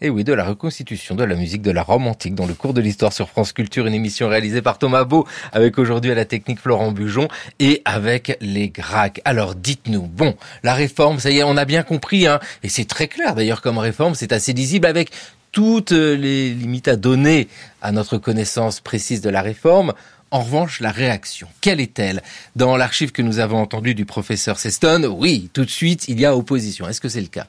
[0.10, 2.82] Oui, de la reconstitution de la musique de la Rome antique dans le cours de
[2.82, 6.60] l'histoire sur France Culture, une émission réalisée par Thomas Beau, avec aujourd'hui à la technique
[6.60, 7.28] Florent Bujon
[7.60, 9.22] et avec les Gracques.
[9.26, 12.86] Alors dites-nous, bon, la réforme, ça y est, on a bien compris, hein, et c'est
[12.86, 15.12] très clair d'ailleurs comme réforme, c'est assez lisible avec
[15.52, 17.48] toutes les limites à donner
[17.82, 19.94] à notre connaissance précise de la réforme.
[20.32, 22.22] En revanche, la réaction, quelle est-elle?
[22.56, 26.26] Dans l'archive que nous avons entendu du professeur Seston, oui, tout de suite, il y
[26.26, 26.88] a opposition.
[26.88, 27.48] Est-ce que c'est le cas?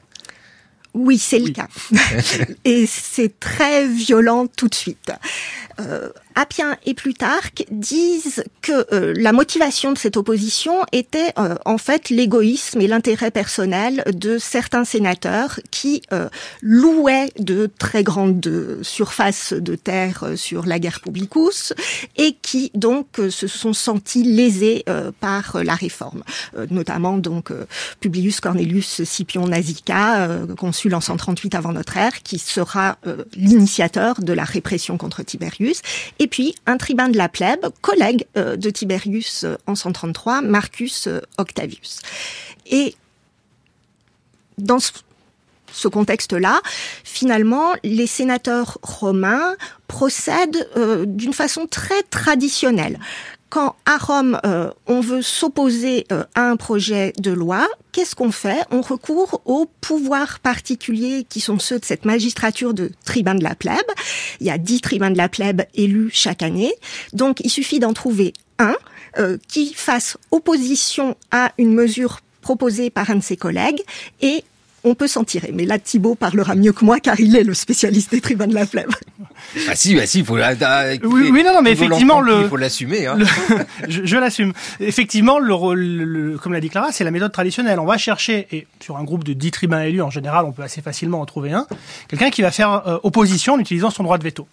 [0.93, 1.67] Oui, c'est le cas.
[2.65, 5.11] et c'est très violent tout de suite.
[5.79, 11.77] Euh, Appien et Plutarque disent que euh, la motivation de cette opposition était euh, en
[11.77, 16.29] fait l'égoïsme et l'intérêt personnel de certains sénateurs qui euh,
[16.61, 21.73] louaient de très grandes surfaces de terre sur la guerre publicus
[22.17, 24.85] et qui donc se sont sentis lésés
[25.19, 26.23] par la réforme,
[26.69, 27.51] notamment donc
[27.99, 32.97] Publius Cornelius Scipion Nasica, consul en 138 avant notre ère, qui sera
[33.35, 35.60] l'initiateur de la répression contre Tiberius
[36.19, 41.07] et puis un tribun de la plèbe, collègue euh, de Tiberius euh, en 133, Marcus
[41.07, 41.99] euh, Octavius.
[42.69, 42.95] Et
[44.57, 44.79] dans
[45.71, 46.61] ce contexte-là,
[47.03, 49.55] finalement, les sénateurs romains
[49.87, 50.69] procèdent
[51.07, 52.99] d'une façon très traditionnelle
[53.51, 58.31] quand à Rome, euh, on veut s'opposer euh, à un projet de loi, qu'est-ce qu'on
[58.31, 58.61] fait?
[58.71, 63.53] On recourt aux pouvoirs particuliers qui sont ceux de cette magistrature de tribun de la
[63.53, 63.77] plèbe.
[64.39, 66.73] Il y a dix tribuns de la plèbe élus chaque année.
[67.11, 68.75] Donc, il suffit d'en trouver un
[69.19, 73.83] euh, qui fasse opposition à une mesure proposée par un de ses collègues
[74.21, 74.45] et
[74.83, 75.51] on peut s'en tirer.
[75.53, 78.55] Mais là, Thibault parlera mieux que moi car il est le spécialiste des tribuns de
[78.55, 78.89] la flemme.
[79.67, 80.35] Ah si, bah si, il faut.
[80.35, 83.07] oui, oui, non, non, mais effectivement, le, il faut l'assumer.
[83.07, 83.17] Hein.
[83.87, 84.53] je, je l'assume.
[84.79, 87.79] Effectivement, le, le, comme l'a dit Clara, c'est la méthode traditionnelle.
[87.79, 90.63] On va chercher, et sur un groupe de 10 tribuns élus, en général, on peut
[90.63, 91.65] assez facilement en trouver un,
[92.07, 94.47] quelqu'un qui va faire euh, opposition en utilisant son droit de veto.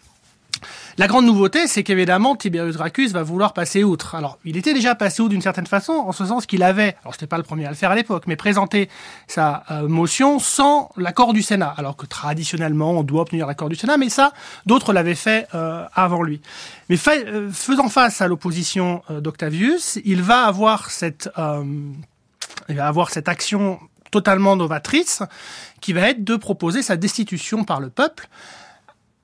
[0.98, 4.16] La grande nouveauté, c'est qu'évidemment, Tiberius Gracchus va vouloir passer outre.
[4.16, 7.14] Alors, il était déjà passé outre d'une certaine façon, en ce sens qu'il avait, alors
[7.14, 8.88] c'était pas le premier à le faire à l'époque, mais présenté
[9.28, 13.76] sa euh, motion sans l'accord du Sénat, alors que traditionnellement, on doit obtenir l'accord du
[13.76, 14.32] Sénat, mais ça,
[14.66, 16.40] d'autres l'avaient fait euh, avant lui.
[16.88, 21.30] Mais euh, faisant face à l'opposition d'Octavius, il va avoir cette,
[22.68, 23.78] il va avoir cette action
[24.10, 25.22] totalement novatrice,
[25.80, 28.28] qui va être de proposer sa destitution par le peuple,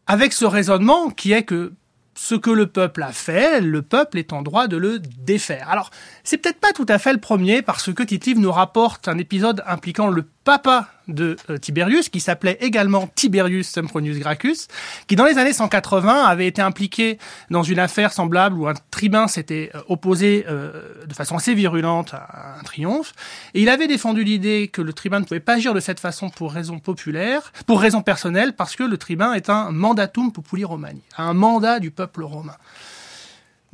[0.06, 1.72] avec ce raisonnement qui est que
[2.16, 5.68] ce que le peuple a fait, le peuple est en droit de le défaire.
[5.68, 5.90] Alors,
[6.22, 9.62] c'est peut-être pas tout à fait le premier, parce que tite nous rapporte un épisode
[9.66, 14.68] impliquant le papa de euh, Tiberius, qui s'appelait également Tiberius Sempronius Gracchus,
[15.06, 17.18] qui dans les années 180 avait été impliqué
[17.50, 22.14] dans une affaire semblable où un tribun s'était euh, opposé euh, de façon assez virulente
[22.14, 23.12] à un triomphe,
[23.54, 26.30] et il avait défendu l'idée que le tribun ne pouvait pas agir de cette façon
[26.30, 31.02] pour raison populaire, pour raison personnelle, parce que le tribun est un mandatum populi romani,
[31.18, 32.56] un mandat du peuple romain.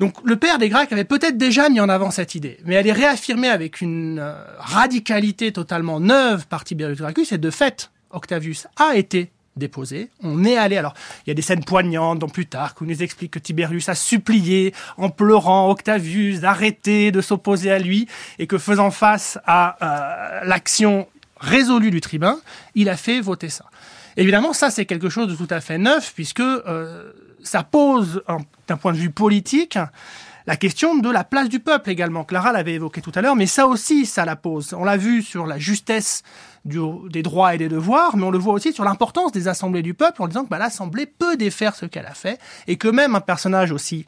[0.00, 2.86] Donc le père des Grecs avait peut-être déjà mis en avant cette idée, mais elle
[2.86, 8.66] est réaffirmée avec une euh, radicalité totalement neuve par Tiberius Gracchus, et de fait, Octavius
[8.76, 10.08] a été déposé.
[10.22, 10.78] On est allé.
[10.78, 10.94] Alors,
[11.26, 14.72] il y a des scènes poignantes dans Plutarque où nous explique que Tiberius a supplié
[14.96, 18.08] en pleurant Octavius d'arrêter de s'opposer à lui
[18.38, 22.38] et que faisant face à euh, l'action résolue du tribun,
[22.74, 23.66] il a fait voter ça.
[24.16, 28.22] Évidemment, ça c'est quelque chose de tout à fait neuf puisque euh, ça pose,
[28.68, 29.78] d'un point de vue politique,
[30.46, 32.24] la question de la place du peuple également.
[32.24, 34.74] Clara l'avait évoqué tout à l'heure, mais ça aussi, ça la pose.
[34.74, 36.22] On l'a vu sur la justesse
[36.64, 39.94] des droits et des devoirs, mais on le voit aussi sur l'importance des assemblées du
[39.94, 43.14] peuple en disant que bah, l'assemblée peut défaire ce qu'elle a fait et que même
[43.14, 44.06] un personnage aussi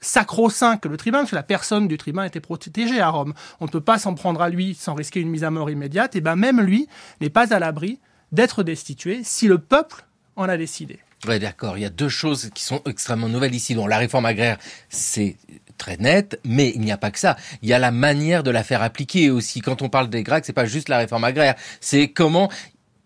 [0.00, 3.32] sacro-saint que le tribun, parce que la personne du tribun était protégée à Rome.
[3.60, 6.16] On ne peut pas s'en prendre à lui sans risquer une mise à mort immédiate,
[6.16, 6.86] et ben même lui
[7.20, 7.98] n'est pas à l'abri
[8.32, 10.04] d'être destitué si le peuple
[10.36, 10.98] en a décidé.
[11.34, 13.74] Il y a deux choses qui sont extrêmement nouvelles ici.
[13.88, 14.58] La réforme agraire,
[14.88, 15.36] c'est
[15.78, 17.36] très net, mais il n'y a pas que ça.
[17.62, 19.60] Il y a la manière de la faire appliquer aussi.
[19.60, 22.50] Quand on parle des Grecs, c'est pas juste la réforme agraire, c'est comment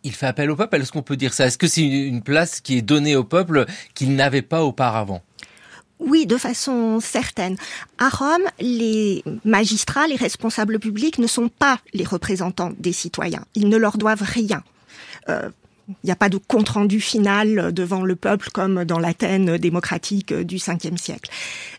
[0.03, 0.77] il fait appel au peuple.
[0.77, 1.47] Est-ce qu'on peut dire ça?
[1.47, 5.23] Est-ce que c'est une place qui est donnée au peuple qu'il n'avait pas auparavant?
[5.99, 7.57] Oui, de façon certaine.
[7.99, 13.45] À Rome, les magistrats, les responsables publics ne sont pas les représentants des citoyens.
[13.55, 14.63] Ils ne leur doivent rien.
[15.29, 15.51] Euh,
[16.03, 20.57] il n'y a pas de compte-rendu final devant le peuple comme dans l'Athènes démocratique du
[20.57, 21.31] 5e siècle.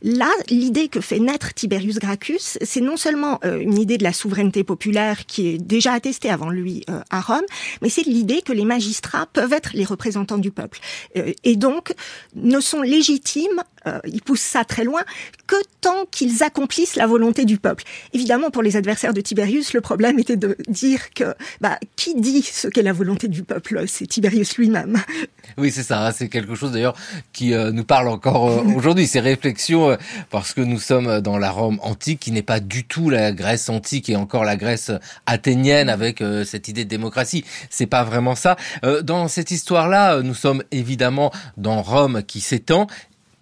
[0.04, 4.13] Là, l'idée que fait naître Tiberius Gracchus, c'est non seulement euh, une idée de la
[4.13, 7.45] souveraineté populaire qui est déjà attestée avant lui euh, à Rome,
[7.82, 10.80] mais c'est l'idée que les magistrats peuvent être les représentants du peuple
[11.17, 11.93] euh, et donc
[12.36, 13.62] ne sont légitimes,
[14.06, 15.02] ils poussent ça très loin,
[15.48, 17.84] que tant qu'ils accomplissent la volonté du peuple.
[18.13, 22.41] Évidemment, pour les adversaires de Tiberius, le problème était de dire que bah, qui dit
[22.41, 23.84] ce qu'est la volonté du peuple?
[23.88, 25.02] C'est Tiberius lui-même.
[25.58, 26.08] Oui, c'est ça.
[26.08, 26.96] Hein, c'est quelque chose d'ailleurs
[27.34, 29.08] qui euh, nous parle encore euh, aujourd'hui.
[29.08, 29.98] Ces réflexions, euh,
[30.30, 33.70] parce que nous sommes dans la Rome antique, qui n'est pas du tout la Grèce
[33.70, 34.91] antique et encore la Grèce
[35.26, 37.44] athénienne avec cette idée de démocratie.
[37.70, 38.56] C'est pas vraiment ça.
[39.04, 42.88] dans cette histoire-là, nous sommes évidemment dans Rome qui s'étend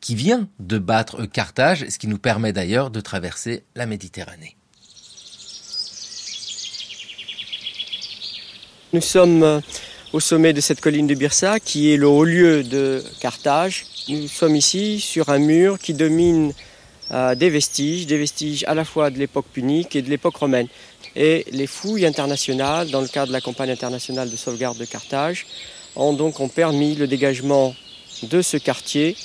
[0.02, 4.56] qui vient de battre Carthage, ce qui nous permet d'ailleurs de traverser la Méditerranée.
[8.92, 9.62] Nous sommes
[10.14, 13.86] au sommet de cette colline de Birsa, qui est le haut lieu de Carthage.
[14.08, 16.54] Nous sommes ici sur un mur qui domine
[17.12, 20.68] euh, des vestiges, des vestiges à la fois de l'époque punique et de l'époque romaine.
[21.16, 25.46] Et les fouilles internationales, dans le cadre de la campagne internationale de sauvegarde de Carthage,
[25.96, 27.76] ont donc permis le dégagement
[28.24, 29.16] de ce quartier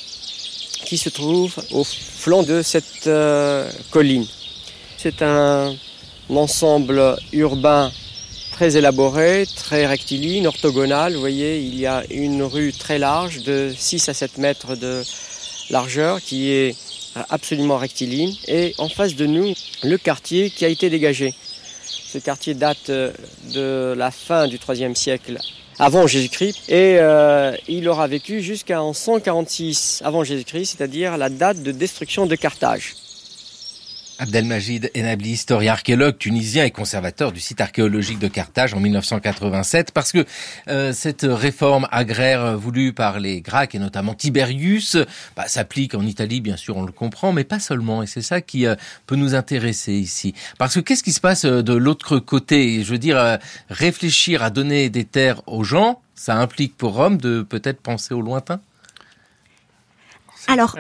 [0.99, 4.27] se trouve au flanc de cette euh, colline.
[4.97, 5.75] C'est un
[6.29, 7.93] ensemble urbain
[8.53, 11.15] très élaboré, très rectiligne, orthogonal.
[11.15, 15.03] Vous voyez, il y a une rue très large de 6 à 7 mètres de
[15.71, 16.77] largeur qui est
[17.31, 18.35] absolument rectiligne.
[18.47, 21.35] Et en face de nous, le quartier qui a été dégagé.
[21.85, 23.13] Ce quartier date euh,
[23.53, 25.39] de la fin du IIIe siècle
[25.79, 31.73] avant Jésus-Christ et euh, il aura vécu jusqu'en 146 avant Jésus-Christ, c'est-à-dire la date de
[31.73, 32.95] destruction de Carthage.
[34.19, 40.13] Abdelmajid Enabli, historien archéologue tunisien et conservateur du site archéologique de Carthage en 1987, parce
[40.13, 40.25] que
[40.69, 44.97] euh, cette réforme agraire voulue par les Gracques et notamment Tiberius
[45.37, 48.03] bah, s'applique en Italie, bien sûr, on le comprend, mais pas seulement.
[48.03, 50.35] Et c'est ça qui euh, peut nous intéresser ici.
[50.59, 52.85] Parce que qu'est-ce qui se passe euh, de l'autre côté?
[52.85, 53.39] Je veux dire,
[53.69, 58.21] réfléchir à donner des terres aux gens, ça implique pour Rome de peut-être penser au
[58.21, 58.61] lointain?
[60.47, 60.77] Alors,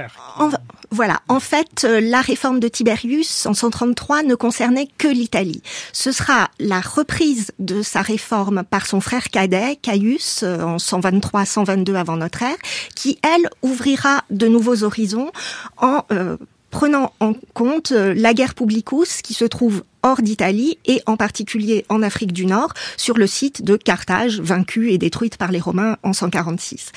[0.90, 5.62] voilà, en fait, euh, la réforme de Tiberius en 133 ne concernait que l'Italie.
[5.92, 11.94] Ce sera la reprise de sa réforme par son frère cadet, Caius, euh, en 123-122
[11.94, 12.56] avant notre ère,
[12.94, 15.30] qui, elle, ouvrira de nouveaux horizons
[15.78, 16.36] en euh,
[16.70, 22.02] prenant en compte la guerre publicus qui se trouve hors d'Italie et en particulier en
[22.02, 26.12] Afrique du Nord, sur le site de Carthage, vaincue et détruite par les Romains en
[26.12, 26.92] 146.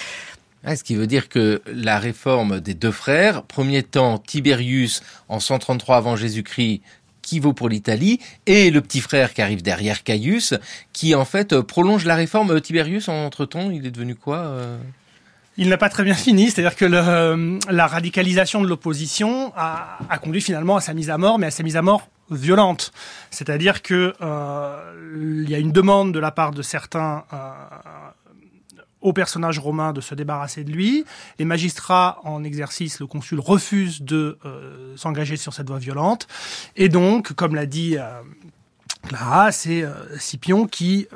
[0.64, 5.40] Ah, ce qui veut dire que la réforme des deux frères, premier temps Tiberius en
[5.40, 6.82] 133 avant Jésus-Christ,
[7.22, 10.54] qui vaut pour l'Italie, et le petit frère qui arrive derrière Caius,
[10.94, 12.60] qui en fait prolonge la réforme.
[12.62, 14.78] Tiberius, entre-temps, il est devenu quoi euh?
[15.58, 20.42] Il n'a pas très bien fini, c'est-à-dire que la radicalisation de l'opposition a, a, conduit
[20.42, 22.92] finalement à sa mise à mort, mais à sa mise à mort violente.
[23.32, 27.52] C'est-à-dire que euh, il y a une demande de la part de certains euh,
[29.08, 31.06] au personnage romain de se débarrasser de lui.
[31.40, 36.28] Les magistrats en exercice, le consul, refusent de euh, s'engager sur cette voie violente.
[36.76, 38.04] Et donc, comme l'a dit euh,
[39.08, 41.08] Clara, c'est euh, Scipion qui,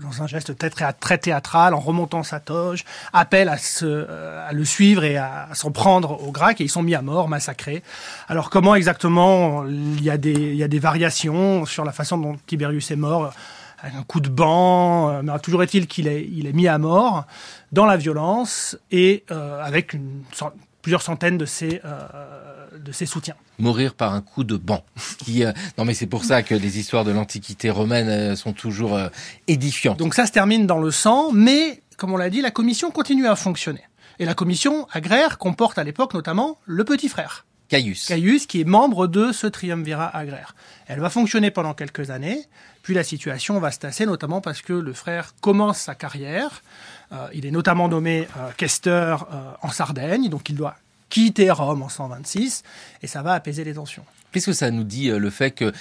[0.00, 5.48] dans un geste très, théâtral, en remontant sa toge, appelle à, le suivre et à,
[5.52, 7.82] s'en prendre aux Grecs, et ils sont mis à mort, massacrés.
[8.28, 12.16] Alors comment exactement il y, a des, il y a des variations sur la façon
[12.16, 13.34] dont Tiberius est mort
[13.94, 17.26] un coup de banc, euh, mais toujours est-il qu'il est, il est mis à mort
[17.72, 20.22] dans la violence et euh, avec une,
[20.82, 23.34] plusieurs centaines de ses, euh, de ses soutiens.
[23.58, 24.84] Mourir par un coup de banc.
[25.18, 25.44] Qui,
[25.78, 28.98] non mais c'est pour ça que les histoires de l'Antiquité romaine sont toujours
[29.48, 29.98] édifiantes.
[29.98, 33.26] Donc ça se termine dans le sang, mais comme on l'a dit, la commission continue
[33.26, 33.82] à fonctionner.
[34.18, 37.44] Et la commission agraire comporte à l'époque notamment le petit frère.
[37.68, 38.06] Caius.
[38.06, 40.54] Caius, qui est membre de ce triumvirat agraire.
[40.86, 42.44] Elle va fonctionner pendant quelques années,
[42.86, 46.62] puis la situation va se tasser, notamment parce que le frère commence sa carrière.
[47.10, 49.16] Euh, il est notamment nommé euh, euh,
[49.60, 50.76] en Sardaigne, donc il doit
[51.08, 52.62] quitter Rome en 126,
[53.02, 54.04] et ça va apaiser les tensions.
[54.30, 55.72] Qu'est-ce que ça nous dit le fait que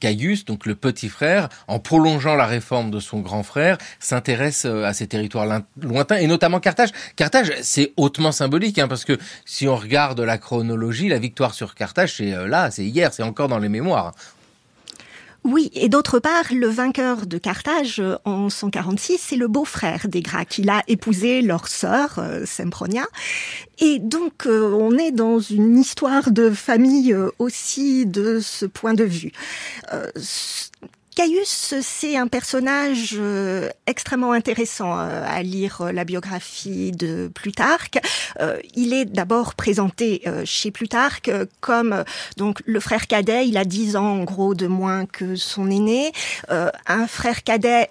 [0.00, 4.92] Caius, donc le petit frère, en prolongeant la réforme de son grand frère, s'intéresse à
[4.92, 6.90] ces territoires lointains et notamment Carthage?
[7.14, 11.76] Carthage, c'est hautement symbolique hein, parce que si on regarde la chronologie, la victoire sur
[11.76, 14.12] Carthage, c'est là, c'est hier, c'est encore dans les mémoires.
[15.44, 20.20] Oui, et d'autre part, le vainqueur de Carthage euh, en 146, c'est le beau-frère des
[20.20, 20.58] Gracques.
[20.58, 23.06] Il a épousé leur sœur, euh, Sempronia.
[23.78, 29.04] Et donc, euh, on est dans une histoire de famille aussi de ce point de
[29.04, 29.32] vue.
[31.18, 37.98] Caius, c'est un personnage euh, extrêmement intéressant euh, à lire euh, la biographie de Plutarque.
[38.76, 42.04] il est d'abord présenté chez Plutarque comme
[42.36, 43.48] donc le frère cadet.
[43.48, 46.12] Il a dix ans en gros de moins que son aîné.
[46.48, 47.88] un frère cadet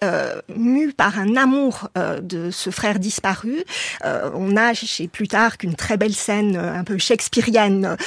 [0.55, 1.89] mu par un amour
[2.21, 3.63] de ce frère disparu.
[4.03, 7.97] on a chez Plutarque une très belle scène un peu shakespearienne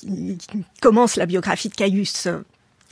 [0.00, 0.38] qui
[0.80, 2.28] commence la biographie de Caius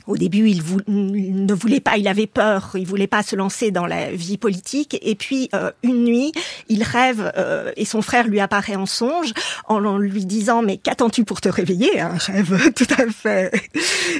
[0.07, 3.85] au début, il, ne voulait pas, il avait peur, il voulait pas se lancer dans
[3.85, 4.97] la vie politique.
[5.01, 6.31] Et puis euh, une nuit,
[6.67, 9.33] il rêve euh, et son frère lui apparaît en songe
[9.67, 13.51] en, lui disant mais qu'attends-tu pour te réveiller Un rêve tout à fait.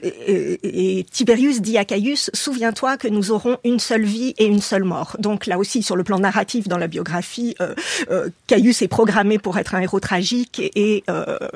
[0.04, 4.84] Et, Tiberius dit à Caius souviens-toi que nous aurons une seule vie et une seule
[4.84, 5.18] mort.
[5.20, 9.58] Donc là aussi, sur le plan narratif, dans la biographie, euh, Caius est programmé pour
[9.58, 11.04] être un héros tragique et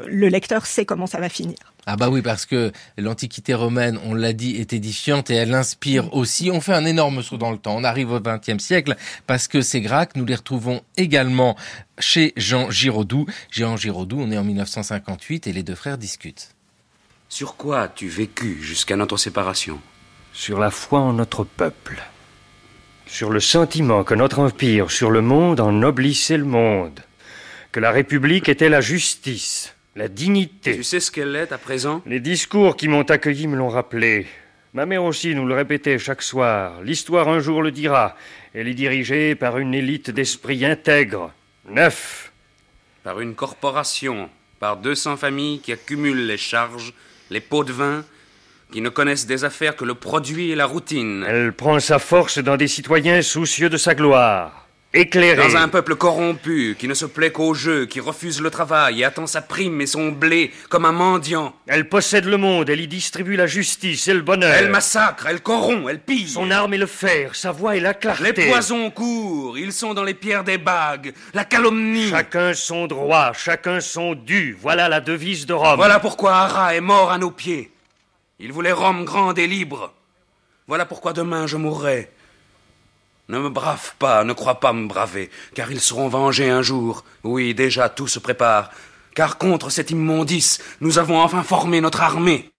[0.06, 1.56] le lecteur sait comment ça va finir.
[1.90, 6.04] Ah bah oui, parce que l'Antiquité romaine, on l'a dit, est édifiante et elle inspire
[6.04, 6.10] mm.
[6.12, 6.52] aussi.
[6.52, 7.78] On fait un énorme saut dans le temps.
[7.78, 11.56] On arrive au XXe siècle parce que ces Gracques, nous les retrouvons également
[11.98, 13.26] chez Jean Giraudoux.
[13.52, 16.50] Jean Giraudoux, on est en 1958 et les deux frères discutent.
[17.30, 19.80] Sur quoi as-tu vécu jusqu'à notre séparation?
[20.34, 22.04] Sur la foi en notre peuple.
[23.06, 27.00] Sur le sentiment que notre empire sur le monde ennoblissait le monde.
[27.72, 30.76] Que la République était la justice la dignité.
[30.76, 32.04] Tu sais ce qu'elle est à présent?
[32.06, 34.28] Les discours qui m'ont accueilli me l'ont rappelé.
[34.76, 36.84] Ma mère aussi nous le répétait chaque soir.
[36.84, 38.16] L'histoire un jour le dira.
[38.54, 41.34] Elle est dirigée par une élite d'esprit intègre.
[41.68, 42.32] Neuf.
[43.04, 44.30] Par une corporation,
[44.60, 46.94] par 200 familles qui accumulent les charges,
[47.32, 48.06] les pots de vin,
[48.72, 51.26] qui ne connaissent des affaires que le produit et la routine.
[51.28, 54.67] Elle prend sa force dans des citoyens soucieux de sa gloire.
[55.06, 59.04] Dans un peuple corrompu, qui ne se plaît qu'au jeu, qui refuse le travail et
[59.04, 61.54] attend sa prime et son blé comme un mendiant.
[61.68, 64.52] Elle possède le monde, elle y distribue la justice et le bonheur.
[64.52, 66.28] Elle massacre, elle corrompt, elle pille.
[66.28, 68.34] Son arme est le fer, sa voix est la clarté.
[68.34, 72.10] Les poisons courent, ils sont dans les pierres des bagues, la calomnie.
[72.10, 74.58] Chacun son droit, chacun son dû.
[74.60, 75.76] Voilà la devise de Rome.
[75.76, 77.72] Voilà pourquoi Ara est mort à nos pieds.
[78.40, 79.94] Il voulait Rome grande et libre.
[80.68, 82.10] Voilà pourquoi demain je mourrai.
[83.30, 87.04] Ne me brave pas, ne crois pas me braver, car ils seront vengés un jour.
[87.26, 88.72] Oui, déjà tout se prépare.
[89.16, 92.52] Car contre cette immondice, nous avons enfin formé notre armée.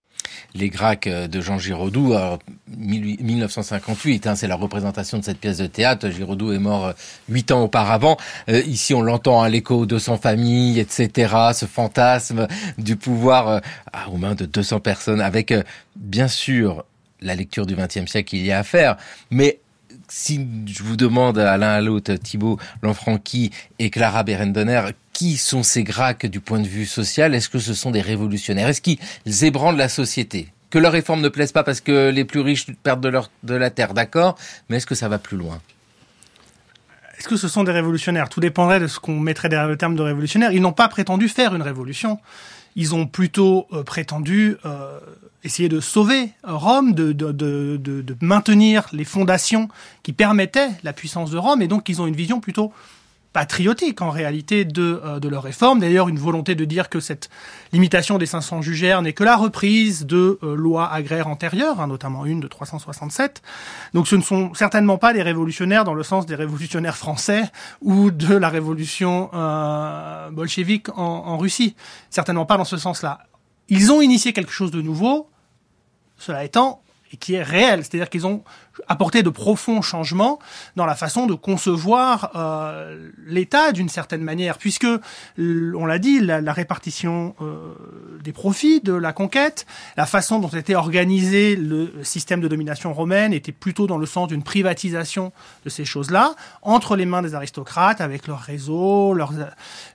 [0.53, 5.65] Les Gracques de Jean Giraudoux, alors, 1958, hein, c'est la représentation de cette pièce de
[5.65, 6.09] théâtre.
[6.09, 6.93] Giraudoux est mort euh,
[7.29, 8.17] huit ans auparavant.
[8.49, 11.33] Euh, ici, on l'entend à l'écho de son famille, etc.
[11.53, 12.47] Ce fantasme
[12.77, 13.59] du pouvoir euh,
[14.11, 15.53] aux mains de 200 personnes, avec
[15.95, 16.83] bien sûr
[17.21, 18.97] la lecture du XXe siècle qu'il y a à faire,
[19.31, 19.59] mais
[20.09, 24.81] si je vous demande à l'un à l'autre, Thibault Lanfranchi et Clara Berendonner,
[25.13, 28.67] qui sont ces Gracques du point de vue social Est-ce que ce sont des révolutionnaires?
[28.67, 28.99] Est-ce qu'ils
[29.43, 30.49] ébranlent la société?
[30.69, 33.55] Que leurs réformes ne plaisent pas parce que les plus riches perdent de, leur, de
[33.55, 34.37] la terre, d'accord
[34.69, 35.61] Mais est-ce que ça va plus loin?
[37.17, 38.29] Est-ce que ce sont des révolutionnaires?
[38.29, 40.53] Tout dépendrait de ce qu'on mettrait derrière le terme de révolutionnaire.
[40.53, 42.19] Ils n'ont pas prétendu faire une révolution.
[42.75, 44.99] Ils ont plutôt euh, prétendu euh,
[45.43, 49.69] essayer de sauver Rome, de, de, de, maintenir les fondations
[50.03, 52.73] qui permettaient la puissance de Rome, et donc ils ont une vision plutôt
[53.33, 55.79] patriotique en réalité de, euh, de leur réforme.
[55.79, 57.29] D'ailleurs, une volonté de dire que cette
[57.71, 62.25] limitation des 500 jugères n'est que la reprise de euh, lois agraires antérieures, hein, notamment
[62.25, 63.41] une de 367.
[63.93, 67.43] Donc ce ne sont certainement pas des révolutionnaires dans le sens des révolutionnaires français
[67.81, 71.75] ou de la révolution euh, bolchevique en, en Russie.
[72.09, 73.19] Certainement pas dans ce sens-là.
[73.67, 75.29] Ils ont initié quelque chose de nouveau,
[76.17, 78.43] cela étant, et qui est réel, c'est-à-dire qu'ils ont
[78.87, 80.39] apporté de profonds changements
[80.75, 84.87] dans la façon de concevoir euh, l'État d'une certaine manière, puisque,
[85.37, 87.73] on l'a dit, la, répartition euh,
[88.23, 89.65] des profits de la conquête,
[89.97, 94.27] la façon dont était organisé le système de domination romaine était plutôt dans le sens
[94.27, 95.31] d'une privatisation
[95.65, 99.33] de ces choses-là, entre les mains des aristocrates, avec leur réseau, leur,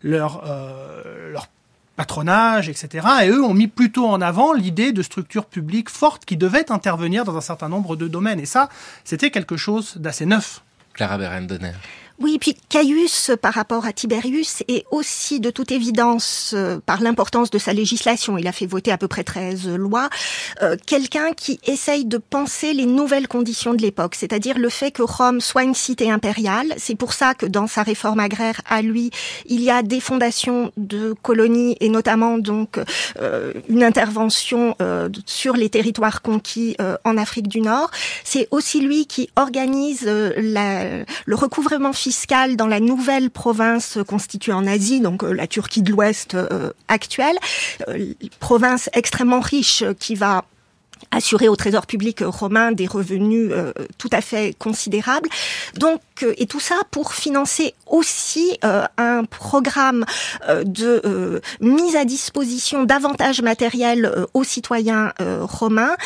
[0.03, 1.49] leur, euh, leur
[1.97, 3.07] patronage, etc.
[3.25, 7.25] Et eux ont mis plutôt en avant l'idée de structures publiques fortes qui devaient intervenir
[7.25, 8.41] dans un certain nombre de domaines.
[8.41, 8.69] Et ça,
[9.05, 10.63] c'était quelque chose d'assez neuf.
[10.93, 11.73] Clara Berendener.
[12.21, 17.51] Oui, puis Caius, par rapport à Tiberius, est aussi de toute évidence, euh, par l'importance
[17.51, 20.09] de sa législation, il a fait voter à peu près 13 lois,
[20.63, 25.03] euh, quelqu'un qui essaye de penser les nouvelles conditions de l'époque, c'est-à-dire le fait que
[25.03, 26.73] Rome soit une cité impériale.
[26.77, 29.11] C'est pour ça que dans sa réforme agraire à lui,
[29.47, 32.79] il y a des fondations de colonies et notamment donc
[33.21, 34.77] euh, une intervention
[35.27, 37.91] sur les territoires conquis en Afrique du Nord.
[38.23, 45.01] C'est aussi lui qui organise le recouvrement fiscale dans la nouvelle province constituée en Asie,
[45.01, 47.39] donc euh, la Turquie de l'Ouest euh, actuelle,
[47.89, 50.45] euh, province extrêmement riche qui va
[51.11, 53.53] assurer au trésor public romain des revenus
[53.99, 55.29] tout à fait considérables.
[55.77, 56.01] Donc,
[56.39, 60.07] et tout ça pour financer aussi un programme
[60.65, 65.97] de mise à disposition d'avantages matériels aux citoyens romains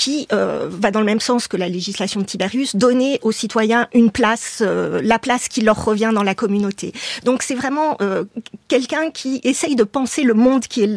[0.00, 3.86] qui euh, va dans le même sens que la législation de Tiberius, donner aux citoyens
[3.92, 6.94] une place, euh, la place qui leur revient dans la communauté.
[7.26, 8.24] Donc c'est vraiment euh,
[8.68, 10.90] quelqu'un qui essaye de penser le monde qui est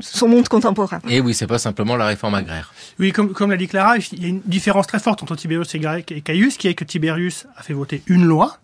[0.00, 0.98] son monde contemporain.
[1.08, 2.74] Et oui, c'est pas simplement la réforme agraire.
[2.98, 5.72] Oui, comme, comme l'a dit Clara, il y a une différence très forte entre Tiberius
[5.76, 8.58] et Caius, qui est que Tiberius a fait voter une loi,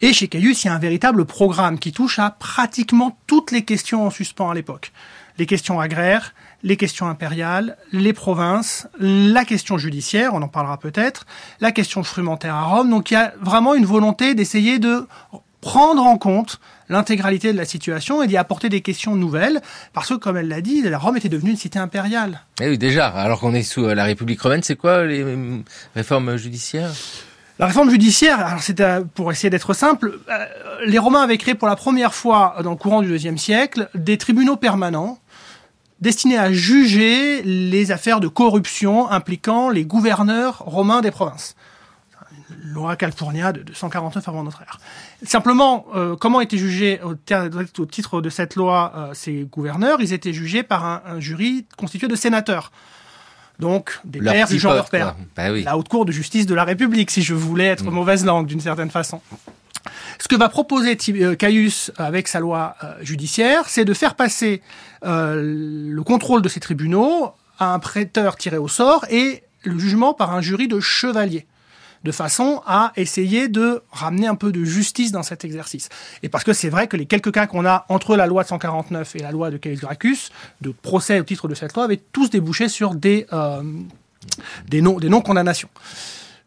[0.00, 3.64] et chez Caius, il y a un véritable programme qui touche à pratiquement toutes les
[3.64, 4.90] questions en suspens à l'époque.
[5.38, 6.34] Les questions agraires,
[6.64, 11.26] les questions impériales, les provinces, la question judiciaire, on en parlera peut-être,
[11.60, 12.90] la question frumentaire à Rome.
[12.90, 15.06] Donc il y a vraiment une volonté d'essayer de
[15.60, 19.62] prendre en compte l'intégralité de la situation et d'y apporter des questions nouvelles,
[19.92, 22.40] parce que, comme elle l'a dit, la Rome était devenue une cité impériale.
[22.60, 25.58] Eh oui, déjà, alors qu'on est sous euh, la République romaine, c'est quoi les euh,
[25.94, 26.92] réformes judiciaires?
[27.58, 30.46] La réforme judiciaire, alors c'était pour essayer d'être simple, euh,
[30.86, 34.18] les Romains avaient créé pour la première fois dans le courant du deuxième siècle des
[34.18, 35.18] tribunaux permanents
[36.04, 41.56] destiné à juger les affaires de corruption impliquant les gouverneurs romains des provinces.
[42.62, 44.80] Loi Calpurnia de 249 avant notre ère.
[45.22, 50.00] Simplement, euh, comment étaient jugés au, au, titre de cette loi euh, ces gouverneurs?
[50.00, 52.70] Ils étaient jugés par un, jury constitué de sénateurs.
[53.58, 55.14] Donc, des pères du genre leur père.
[55.36, 55.62] Bah oui.
[55.62, 57.94] La haute cour de justice de la République, si je voulais être mm.
[57.94, 59.22] mauvaise langue d'une certaine façon.
[60.18, 64.62] Ce que va proposer euh, Caius avec sa loi euh, judiciaire, c'est de faire passer
[65.04, 70.34] euh, le contrôle de ces tribunaux un prêteur tiré au sort et le jugement par
[70.34, 71.46] un jury de chevaliers
[72.04, 75.88] de façon à essayer de ramener un peu de justice dans cet exercice.
[76.22, 78.48] Et parce que c'est vrai que les quelques cas qu'on a entre la loi de
[78.48, 80.28] 149 et la loi de Caius Gracchus,
[80.60, 83.62] de procès au titre de cette loi, avaient tous débouché sur des, euh,
[84.68, 85.70] des non-condamnations.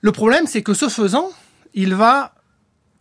[0.01, 1.31] le problème, c'est que ce faisant,
[1.73, 2.33] il va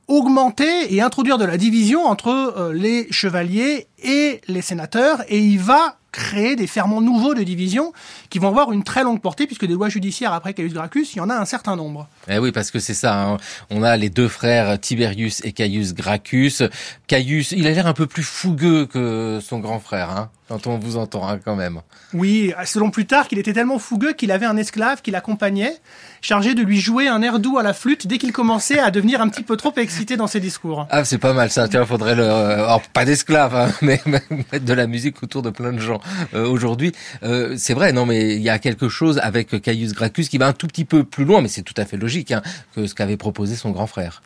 [0.08, 5.58] augmenter et introduire de la division entre euh, les chevaliers et les sénateurs, et il
[5.58, 7.92] va créer des ferments nouveaux de division
[8.30, 11.18] qui vont avoir une très longue portée, puisque des lois judiciaires après Caius Gracchus, il
[11.18, 12.08] y en a un certain nombre.
[12.28, 13.22] Eh oui, parce que c'est ça.
[13.22, 13.36] Hein.
[13.68, 16.62] On a les deux frères Tiberius et Caius Gracchus.
[17.06, 20.78] Caius, il a l'air un peu plus fougueux que son grand frère, hein, quand on
[20.78, 21.80] vous entend hein, quand même.
[22.12, 25.76] Oui, selon Plutarque, il était tellement fougueux qu'il avait un esclave qui l'accompagnait,
[26.20, 29.20] chargé de lui jouer un air doux à la flûte dès qu'il commençait à devenir
[29.20, 30.86] un petit peu trop excité dans ses discours.
[30.90, 31.68] Ah, c'est pas mal ça.
[31.68, 35.72] Tiens, faudrait le, euh, pas d'esclave, hein, mais mettre de la musique autour de plein
[35.72, 36.00] de gens
[36.34, 36.92] euh, aujourd'hui.
[37.22, 40.46] Euh, c'est vrai, non, mais il y a quelque chose avec Caius Gracchus qui va
[40.46, 42.42] un tout petit peu plus loin, mais c'est tout à fait logique hein,
[42.74, 44.22] que ce qu'avait proposé son grand frère.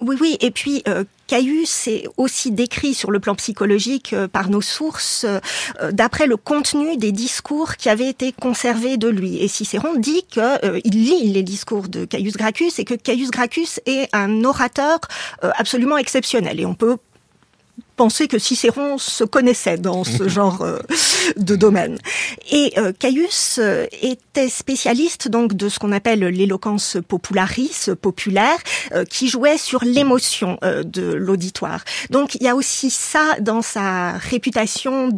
[0.00, 4.50] Oui, oui, et puis euh, Caius est aussi décrit sur le plan psychologique euh, par
[4.50, 9.36] nos sources euh, d'après le contenu des discours qui avaient été conservés de lui.
[9.36, 14.08] Et Cicéron dit qu'il lit les discours de Caius Gracchus et que Caius Gracchus est
[14.12, 14.98] un orateur
[15.40, 16.58] absolument exceptionnel.
[16.58, 16.96] Et on peut
[17.96, 20.78] penser que Cicéron se connaissait dans ce genre euh,
[21.36, 21.98] de domaine.
[22.50, 28.58] Et euh, Caius euh, était spécialiste donc de ce qu'on appelle l'éloquence popularis, populaire,
[29.08, 31.84] qui jouait sur l'émotion de l'auditoire.
[32.10, 35.10] Donc il y a aussi ça dans sa réputation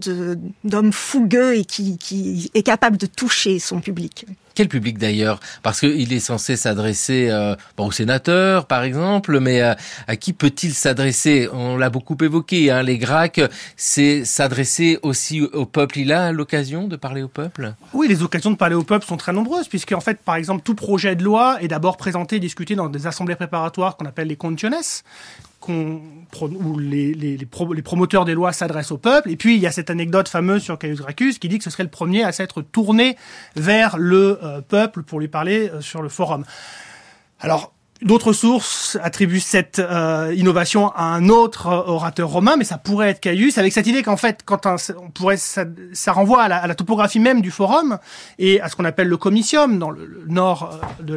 [0.64, 4.26] d'homme fougueux et qui, qui est capable de toucher son public.
[4.54, 5.40] Quel public d'ailleurs?
[5.62, 9.74] Parce qu'il est censé s'adresser euh, aux sénateurs, par exemple, mais euh,
[10.06, 11.48] à qui peut-il s'adresser?
[11.52, 13.40] On l'a beaucoup évoqué, hein, les Gracques,
[13.76, 15.98] c'est s'adresser aussi au peuple.
[15.98, 17.74] Il a l'occasion de parler au peuple?
[17.92, 20.62] Oui, les occasions de parler au peuple sont très nombreuses, puisque en fait, par exemple,
[20.62, 24.28] tout projet de loi est d'abord présenté et discuté dans des assemblées préparatoires qu'on appelle
[24.28, 24.62] les contiones,
[25.68, 29.30] où les, les, les, promoteurs des lois s'adressent au peuple.
[29.30, 31.70] Et puis, il y a cette anecdote fameuse sur Caius Gracchus qui dit que ce
[31.70, 33.16] serait le premier à s'être tourné
[33.56, 36.44] vers le euh, peuple pour lui parler euh, sur le forum.
[37.40, 43.10] Alors, D'autres sources attribuent cette euh, innovation à un autre orateur romain, mais ça pourrait
[43.10, 45.64] être Caius, avec cette idée qu'en fait, quand on pourrait, ça,
[46.08, 47.98] renvoie à la, topographie même du forum
[48.40, 51.16] et à ce qu'on appelle le comitium dans le, nord de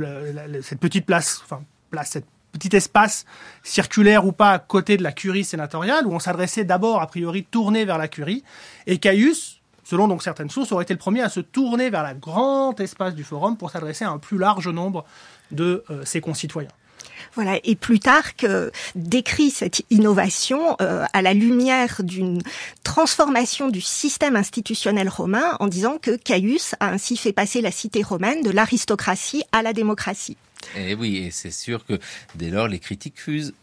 [0.61, 2.27] cette petite place, enfin place, cette
[2.57, 3.25] petit espace
[3.63, 7.43] circulaire ou pas à côté de la curie sénatoriale, où on s'adressait d'abord, a priori,
[7.43, 8.43] tourné vers la curie.
[8.87, 12.17] Et Caius, selon donc certaines sources, aurait été le premier à se tourner vers le
[12.17, 15.05] grand espace du forum pour s'adresser à un plus large nombre
[15.51, 16.69] de euh, ses concitoyens.
[17.33, 18.45] Voilà, et Plutarque
[18.95, 22.41] décrit cette innovation euh, à la lumière d'une
[22.83, 28.03] transformation du système institutionnel romain en disant que Caius a ainsi fait passer la cité
[28.03, 30.37] romaine de l'aristocratie à la démocratie.
[30.75, 31.99] Et eh oui, et c'est sûr que
[32.35, 33.53] dès lors les critiques fusent.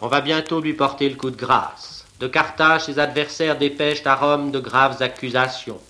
[0.00, 2.06] On va bientôt lui porter le coup de grâce.
[2.20, 5.80] De Carthage, ses adversaires dépêchent à Rome de graves accusations.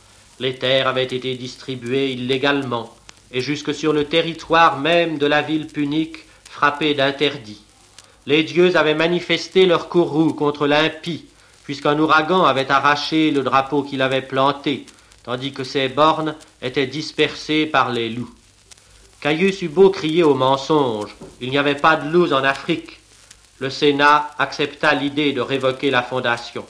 [0.41, 2.95] Les terres avaient été distribuées illégalement,
[3.31, 7.63] et jusque sur le territoire même de la ville punique frappée d'interdits
[8.29, 11.25] les dieux avaient manifesté leur courroux contre l'impie,
[11.65, 14.85] puisqu'un ouragan avait arraché le drapeau qu'il avait planté,
[15.25, 18.35] tandis que ses bornes étaient dispersées par les loups.
[19.23, 23.01] Caius eut beau crier au mensonge, il n'y avait pas de loups en Afrique.
[23.61, 26.67] Le Sénat accepta l'idée de révoquer la fondation.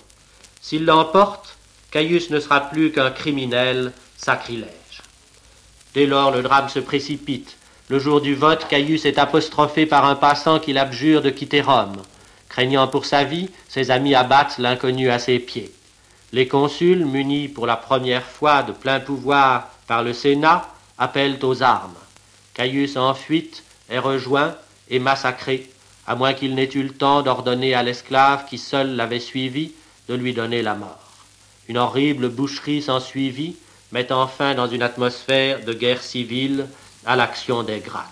[0.60, 1.58] S'il l'emporte,
[1.90, 5.02] Caius ne sera plus qu'un criminel sacrilège.
[5.92, 7.57] Dès lors, le drame se précipite.
[7.90, 11.96] Le jour du vote, Caius est apostrophé par un passant qui l'abjure de quitter Rome.
[12.50, 15.72] Craignant pour sa vie, ses amis abattent l'inconnu à ses pieds.
[16.32, 20.68] Les consuls, munis pour la première fois de plein pouvoir par le Sénat,
[20.98, 21.94] appellent aux armes.
[22.52, 24.54] Caius en fuite est rejoint
[24.90, 25.70] et massacré,
[26.06, 29.72] à moins qu'il n'ait eu le temps d'ordonner à l'esclave qui seul l'avait suivi
[30.10, 31.08] de lui donner la mort.
[31.68, 33.56] Une horrible boucherie s'ensuivit,
[33.92, 36.66] mettant fin dans une atmosphère de guerre civile
[37.08, 38.04] à l'action des Gracques.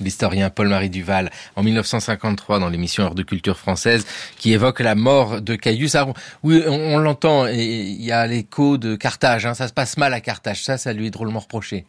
[0.00, 4.04] L'historien Paul-Marie Duval, en 1953, dans l'émission Heure de culture française,
[4.38, 5.96] qui évoque la mort de Caius.
[6.42, 10.20] oui, on, l'entend, il y a l'écho de Carthage, hein, ça se passe mal à
[10.20, 11.86] Carthage, ça, ça lui est drôlement reproché.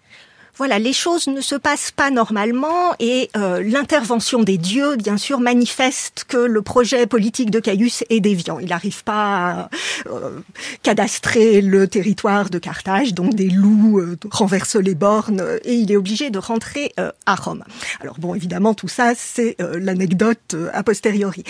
[0.62, 5.40] Voilà, les choses ne se passent pas normalement et euh, l'intervention des dieux, bien sûr,
[5.40, 8.60] manifeste que le projet politique de Caius est déviant.
[8.60, 9.70] Il n'arrive pas à
[10.06, 10.40] euh,
[10.84, 15.98] cadastrer le territoire de Carthage, donc des loups euh, renversent les bornes et il est
[15.98, 16.94] obligé de rentrer
[17.26, 17.64] à Rome.
[18.00, 21.44] Alors bon, évidemment, tout ça, c'est l'anecdote a posteriori.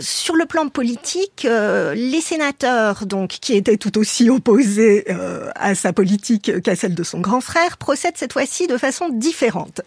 [0.00, 5.06] sur le plan politique, les sénateurs, donc qui étaient tout aussi opposés
[5.54, 9.82] à sa politique qu'à celle de son grand frère, procèdent cette fois-ci de façon différente,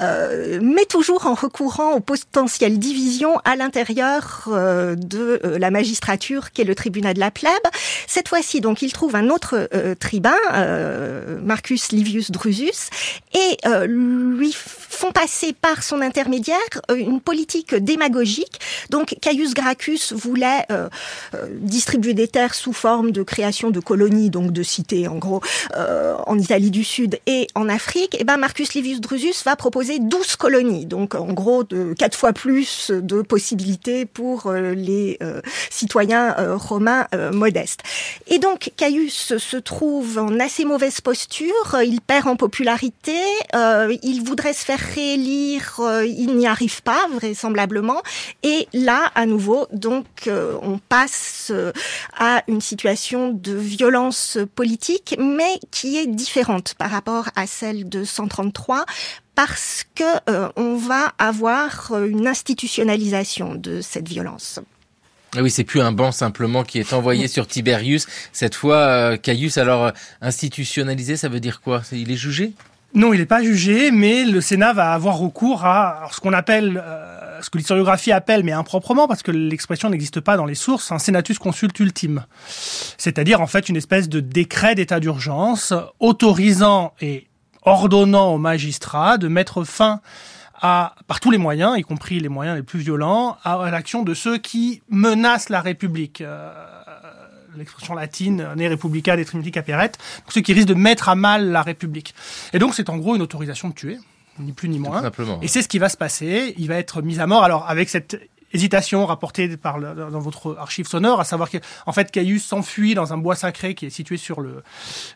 [0.00, 6.50] euh, mais toujours en recourant aux potentielles divisions à l'intérieur euh, de euh, la magistrature
[6.52, 7.52] qu'est le tribunat de la plèbe.
[8.06, 9.68] Cette fois-ci, donc, il trouve un autre
[10.00, 10.34] tribun,
[11.42, 12.88] Marcus Livius Drusus,
[13.34, 14.56] et lui
[15.04, 16.58] font passer par son intermédiaire
[16.94, 18.60] une politique démagogique.
[18.90, 20.66] Donc, Caius Gracchus voulait
[21.50, 25.40] distribuer des terres sous forme de création de colonies, donc de cités, en gros,
[25.74, 29.98] en Italie du Sud et en Afrique, et eh ben Marcus Livius Drusus va proposer
[29.98, 35.40] 12 colonies, donc en gros de quatre fois plus de possibilités pour euh, les euh,
[35.70, 37.80] citoyens euh, romains modestes.
[38.28, 43.16] Et donc Caius se trouve en assez mauvaise posture, il perd en popularité,
[44.02, 48.02] il voudrait se faire réélire, il n'y arrive pas vraisemblablement,
[48.42, 51.52] et là à nouveau donc on passe
[52.18, 58.04] à une situation de violence politique, mais qui est différente par rapport à celle de
[58.04, 58.84] 133
[59.34, 64.60] parce que euh, on va avoir euh, une institutionnalisation de cette violence.
[65.36, 68.06] Ah oui, c'est plus un banc simplement qui est envoyé sur Tiberius.
[68.32, 71.82] Cette fois, euh, Caius, alors institutionnalisé, ça veut dire quoi?
[71.92, 72.52] Il est jugé?
[72.94, 76.80] Non, il n'est pas jugé, mais le Sénat va avoir recours à ce qu'on appelle,
[77.40, 81.00] ce que l'historiographie appelle, mais improprement, parce que l'expression n'existe pas dans les sources, un
[81.00, 82.24] senatus consulte ultime.
[82.96, 87.26] C'est-à-dire en fait une espèce de décret d'état d'urgence autorisant et
[87.62, 90.00] ordonnant aux magistrats de mettre fin
[90.62, 94.14] à, par tous les moyens, y compris les moyens les plus violents, à l'action de
[94.14, 96.20] ceux qui menacent la République.
[96.20, 96.52] Euh,
[97.56, 99.92] l'expression latine ne republica des trinity caperet,
[100.28, 102.14] ceux qui risquent de mettre à mal la République.
[102.52, 103.98] Et donc c'est en gros une autorisation de tuer,
[104.38, 105.10] ni plus ni moins.
[105.42, 106.54] Et c'est ce qui va se passer.
[106.58, 107.44] Il va être mis à mort.
[107.44, 108.20] Alors avec cette
[108.52, 113.12] hésitation rapportée par le, dans votre archive sonore, à savoir qu'en fait Caius s'enfuit dans
[113.12, 114.62] un bois sacré qui est situé sur le,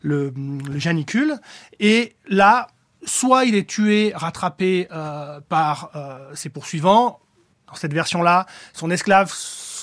[0.02, 0.34] le,
[0.68, 1.38] le janicule,
[1.78, 2.68] et là,
[3.04, 7.20] soit il est tué, rattrapé euh, par euh, ses poursuivants,
[7.68, 9.32] dans cette version-là, son esclave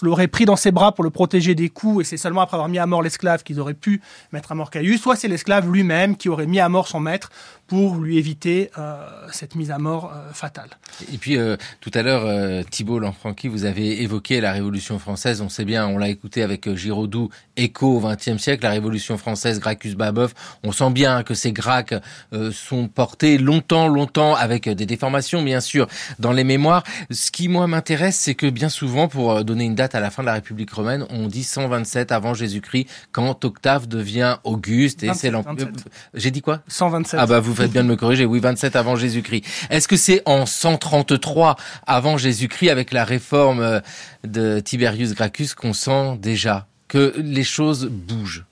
[0.03, 2.69] l'aurait pris dans ses bras pour le protéger des coups, et c'est seulement après avoir
[2.69, 6.17] mis à mort l'esclave qu'ils auraient pu mettre à mort Caius, soit c'est l'esclave lui-même
[6.17, 7.29] qui aurait mis à mort son maître
[7.67, 10.69] pour lui éviter euh, cette mise à mort euh, fatale.
[11.11, 15.41] Et puis euh, tout à l'heure, euh, Thibault Lanfranchi, vous avez évoqué la Révolution française.
[15.41, 19.17] On sait bien, on l'a écouté avec euh, Giraudoux, écho au XXe siècle, la Révolution
[19.17, 20.33] française, Gracchus Babeuf.
[20.63, 21.95] On sent bien que ces Gracques
[22.33, 25.87] euh, sont portés longtemps, longtemps, avec des déformations bien sûr
[26.19, 26.83] dans les mémoires.
[27.11, 30.23] Ce qui moi m'intéresse, c'est que bien souvent, pour donner une date à la fin
[30.23, 35.29] de la République romaine, on dit 127 avant Jésus-Christ, quand Octave devient Auguste et c'est
[35.29, 35.67] l'empire.
[36.13, 36.61] J'ai dit quoi?
[36.67, 37.19] 127.
[37.21, 38.25] Ah bah vous faites bien de me corriger.
[38.25, 39.45] Oui, 27 avant Jésus-Christ.
[39.69, 43.79] Est-ce que c'est en 133 avant Jésus-Christ, avec la réforme euh,
[44.23, 48.45] de Tiberius Gracchus, qu'on sent déjà que les choses bougent?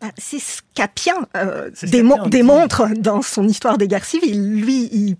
[0.00, 4.60] Bah, c'est ce qu'Apien euh, démontre dans son histoire des guerres civiles.
[4.60, 5.16] Lui, il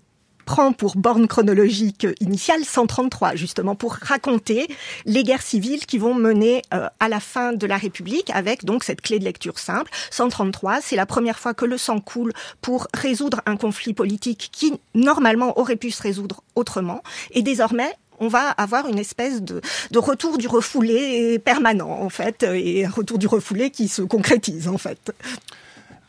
[0.51, 4.67] prend pour borne chronologique initiale 133, justement pour raconter
[5.05, 8.83] les guerres civiles qui vont mener euh, à la fin de la République avec donc
[8.83, 9.89] cette clé de lecture simple.
[10.09, 14.73] 133, c'est la première fois que le sang coule pour résoudre un conflit politique qui
[14.93, 17.01] normalement aurait pu se résoudre autrement.
[17.31, 22.43] Et désormais, on va avoir une espèce de, de, retour du refoulé permanent, en fait,
[22.43, 25.13] et un retour du refoulé qui se concrétise, en fait.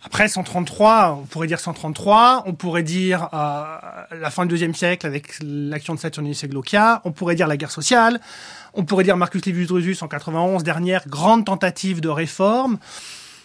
[0.05, 3.64] Après 133, on pourrait dire 133, on pourrait dire euh,
[4.20, 7.57] la fin du deuxième siècle avec l'action de Saturninus et Glaucia, on pourrait dire la
[7.57, 8.20] guerre sociale,
[8.74, 12.78] on pourrait dire Marcus Livius Drusus en 91, dernière grande tentative de réforme.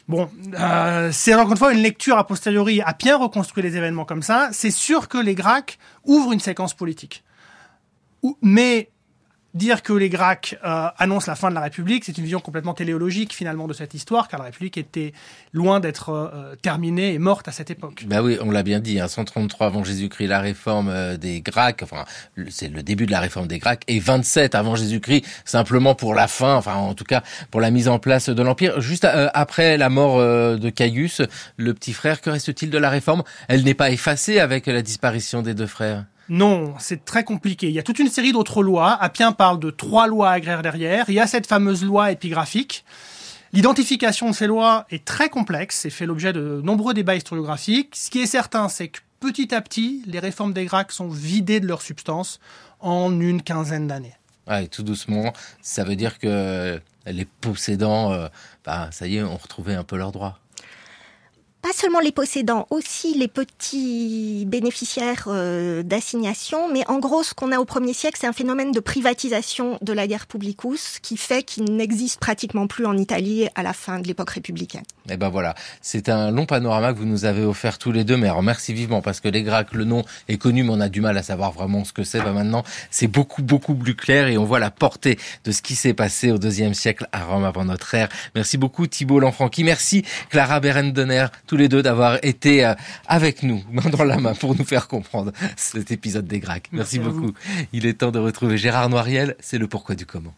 [0.08, 0.30] Bon,
[0.60, 4.24] euh, c'est encore une fois une lecture a posteriori à bien reconstruire les événements comme
[4.24, 4.50] ça.
[4.52, 7.24] C'est sûr que les Gracques ouvrent une séquence politique.
[8.42, 8.90] Mais
[9.58, 12.74] dire que les Gracques euh, annoncent la fin de la République, c'est une vision complètement
[12.74, 15.14] téléologique finalement de cette histoire, car la République était
[15.54, 18.06] loin d'être euh, terminée et morte à cette époque.
[18.08, 21.82] Bah oui, on l'a bien dit, hein, 133 avant Jésus-Christ, la réforme euh, des Gracques,
[21.84, 22.06] enfin
[22.50, 26.28] c'est le début de la réforme des Gracques, et 27 avant Jésus-Christ, simplement pour la
[26.28, 28.80] fin, enfin en tout cas pour la mise en place de l'Empire.
[28.82, 31.22] Juste euh, après la mort euh, de Caius,
[31.58, 33.24] le petit frère, que reste-t-il de la réforme?
[33.48, 36.06] Elle n'est pas effacée avec la disparition des deux frères?
[36.30, 37.68] Non, c'est très compliqué.
[37.68, 38.92] Il y a toute une série d'autres lois.
[39.02, 41.06] Appien parle de trois lois agraires derrière.
[41.08, 42.84] Il y a cette fameuse loi épigraphique
[43.54, 47.96] L'identification de ces lois est très complexe et fait l'objet de nombreux débats historiographiques.
[47.96, 51.60] Ce qui est certain, c'est que petit à petit, les réformes des Gracques sont vidées
[51.60, 52.40] de leur substance
[52.80, 54.16] en une quinzaine d'années.
[54.72, 58.28] Tout doucement, ça veut dire que les possédants, euh,
[58.66, 60.40] bah, ça y est, ont retrouvé un peu leurs droits
[61.68, 66.72] pas seulement les possédants, aussi les petits bénéficiaires euh, d'assignation.
[66.72, 69.92] Mais en gros, ce qu'on a au premier siècle, c'est un phénomène de privatisation de
[69.92, 74.08] la guerre publicus qui fait qu'il n'existe pratiquement plus en Italie à la fin de
[74.08, 74.86] l'époque républicaine.
[75.10, 78.04] Et eh ben voilà, c'est un long panorama que vous nous avez offert tous les
[78.04, 80.90] deux, mais remercie vivement parce que les Gracques, le nom est connu, mais on a
[80.90, 82.20] du mal à savoir vraiment ce que c'est.
[82.20, 85.76] Ben maintenant, c'est beaucoup beaucoup plus clair et on voit la portée de ce qui
[85.76, 88.10] s'est passé au deuxième siècle à Rome avant notre ère.
[88.36, 91.28] Merci beaucoup Thibault Lanfranchi, merci Clara Berendener,
[91.58, 92.76] tous les deux d'avoir été euh,
[93.08, 96.70] avec nous, main dans la main, pour nous faire comprendre cet épisode des Gracques.
[96.72, 97.34] Merci, beaucoup.
[97.74, 100.36] Il est temps de retrouver Gérard Noiriel, c'est le pourquoi du comment.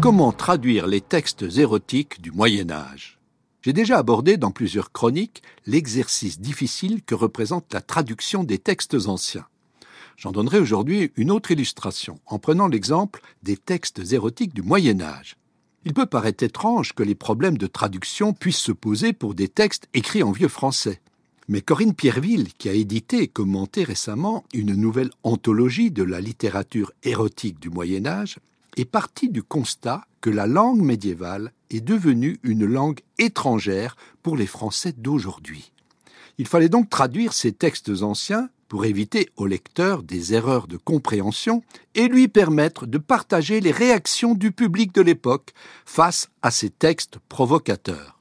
[0.00, 3.18] Comment traduire les textes érotiques du Moyen Âge?
[3.62, 9.46] J'ai déjà abordé dans plusieurs chroniques l'exercice difficile que représente la traduction des textes anciens.
[10.16, 15.36] J'en donnerai aujourd'hui une autre illustration, en prenant l'exemple des textes érotiques du Moyen Âge.
[15.88, 19.88] Il peut paraître étrange que les problèmes de traduction puissent se poser pour des textes
[19.94, 21.00] écrits en vieux français.
[21.48, 26.92] Mais Corinne Pierreville, qui a édité et commenté récemment une nouvelle anthologie de la littérature
[27.04, 28.38] érotique du Moyen Âge,
[28.76, 34.46] est partie du constat que la langue médiévale est devenue une langue étrangère pour les
[34.46, 35.72] Français d'aujourd'hui.
[36.36, 41.62] Il fallait donc traduire ces textes anciens pour éviter au lecteur des erreurs de compréhension
[41.94, 45.52] et lui permettre de partager les réactions du public de l'époque
[45.86, 48.18] face à ces textes provocateurs.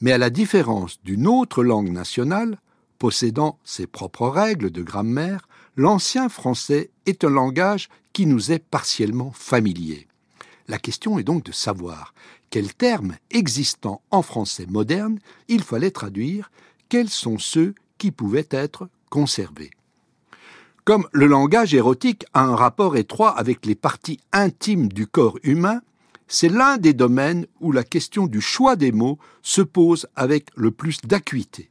[0.00, 2.58] Mais à la différence d'une autre langue nationale,
[2.98, 9.32] possédant ses propres règles de grammaire, l'ancien français est un langage qui nous est partiellement
[9.32, 10.06] familier.
[10.68, 12.14] La question est donc de savoir
[12.50, 15.18] quels termes existants en français moderne
[15.48, 16.50] il fallait traduire,
[16.88, 19.70] quels sont ceux qui pouvaient être conserver.
[20.82, 25.82] Comme le langage érotique a un rapport étroit avec les parties intimes du corps humain,
[26.26, 30.72] c'est l'un des domaines où la question du choix des mots se pose avec le
[30.72, 31.70] plus d'acuité.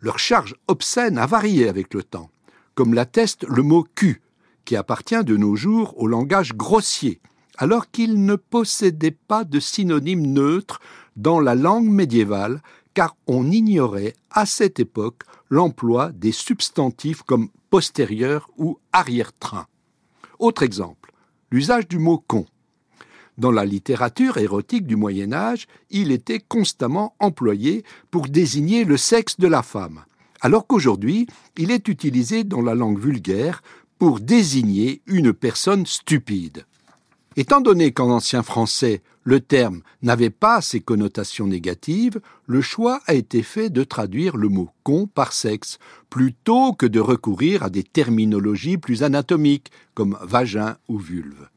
[0.00, 2.32] Leur charge obscène a varié avec le temps,
[2.74, 4.20] comme l'atteste le mot cul,
[4.64, 7.20] qui appartient de nos jours au langage grossier,
[7.58, 10.80] alors qu'il ne possédait pas de synonyme neutre
[11.14, 12.60] dans la langue médiévale,
[13.00, 19.66] car on ignorait à cette époque l'emploi des substantifs comme postérieur ou arrière-train.
[20.38, 21.10] Autre exemple,
[21.50, 22.44] l'usage du mot con.
[23.38, 29.38] Dans la littérature érotique du Moyen Âge, il était constamment employé pour désigner le sexe
[29.40, 30.04] de la femme,
[30.42, 31.26] alors qu'aujourd'hui,
[31.56, 33.62] il est utilisé dans la langue vulgaire
[33.98, 36.66] pour désigner une personne stupide.
[37.36, 43.14] Étant donné qu'en ancien français, le terme n'avait pas ces connotations négatives, le choix a
[43.14, 45.78] été fait de traduire le mot con par sexe,
[46.08, 51.48] plutôt que de recourir à des terminologies plus anatomiques, comme vagin ou vulve.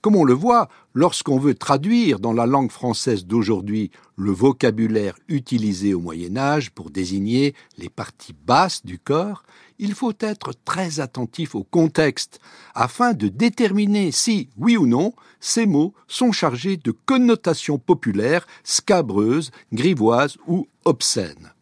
[0.00, 5.92] Comme on le voit, lorsqu'on veut traduire dans la langue française d'aujourd'hui le vocabulaire utilisé
[5.92, 9.42] au Moyen Âge pour désigner les parties basses du corps,
[9.80, 12.38] il faut être très attentif au contexte
[12.76, 19.50] afin de déterminer si, oui ou non, ces mots sont chargés de connotations populaires, scabreuses,
[19.72, 21.52] grivoises ou obscènes.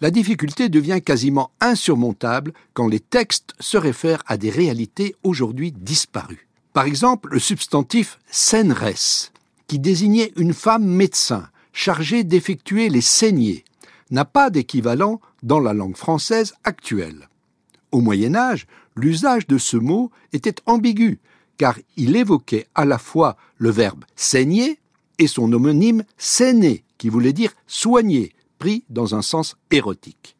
[0.00, 6.49] La difficulté devient quasiment insurmontable quand les textes se réfèrent à des réalités aujourd'hui disparues.
[6.72, 9.32] Par exemple, le substantif scèneresse,
[9.66, 13.64] qui désignait une femme médecin chargée d'effectuer les saignées,
[14.10, 17.28] n'a pas d'équivalent dans la langue française actuelle.
[17.92, 21.18] Au Moyen Âge, l'usage de ce mot était ambigu,
[21.58, 24.78] car il évoquait à la fois le verbe saigner
[25.18, 30.36] et son homonyme saigner, qui voulait dire soigner, pris dans un sens érotique.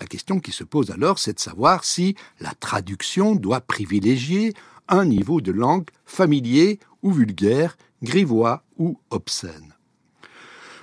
[0.00, 4.54] La question qui se pose alors, c'est de savoir si la traduction doit privilégier
[4.88, 9.74] un niveau de langue familier ou vulgaire, grivois ou obscène.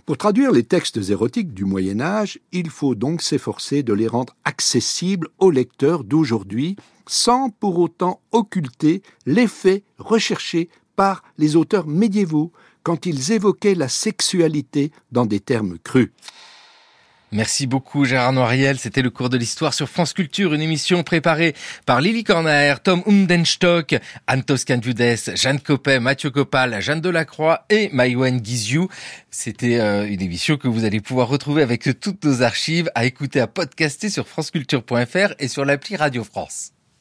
[0.05, 4.35] Pour traduire les textes érotiques du Moyen Âge, il faut donc s'efforcer de les rendre
[4.43, 6.75] accessibles aux lecteurs d'aujourd'hui,
[7.07, 12.51] sans pour autant occulter l'effet recherché par les auteurs médiévaux
[12.83, 16.11] quand ils évoquaient la sexualité dans des termes crus.
[17.33, 18.77] Merci beaucoup Gérard Noiriel.
[18.77, 21.55] C'était le cours de l'histoire sur France Culture, une émission préparée
[21.87, 23.95] par Lily Corner, Tom Undenstock,
[24.27, 28.87] Antos Candudes, Jeanne Copet, Mathieu Copal, Jeanne Delacroix et Maïwen Guizou.
[29.31, 33.39] C'était euh, une émission que vous allez pouvoir retrouver avec toutes nos archives à écouter,
[33.39, 36.73] à podcaster sur franceculture.fr et sur l'appli Radio France.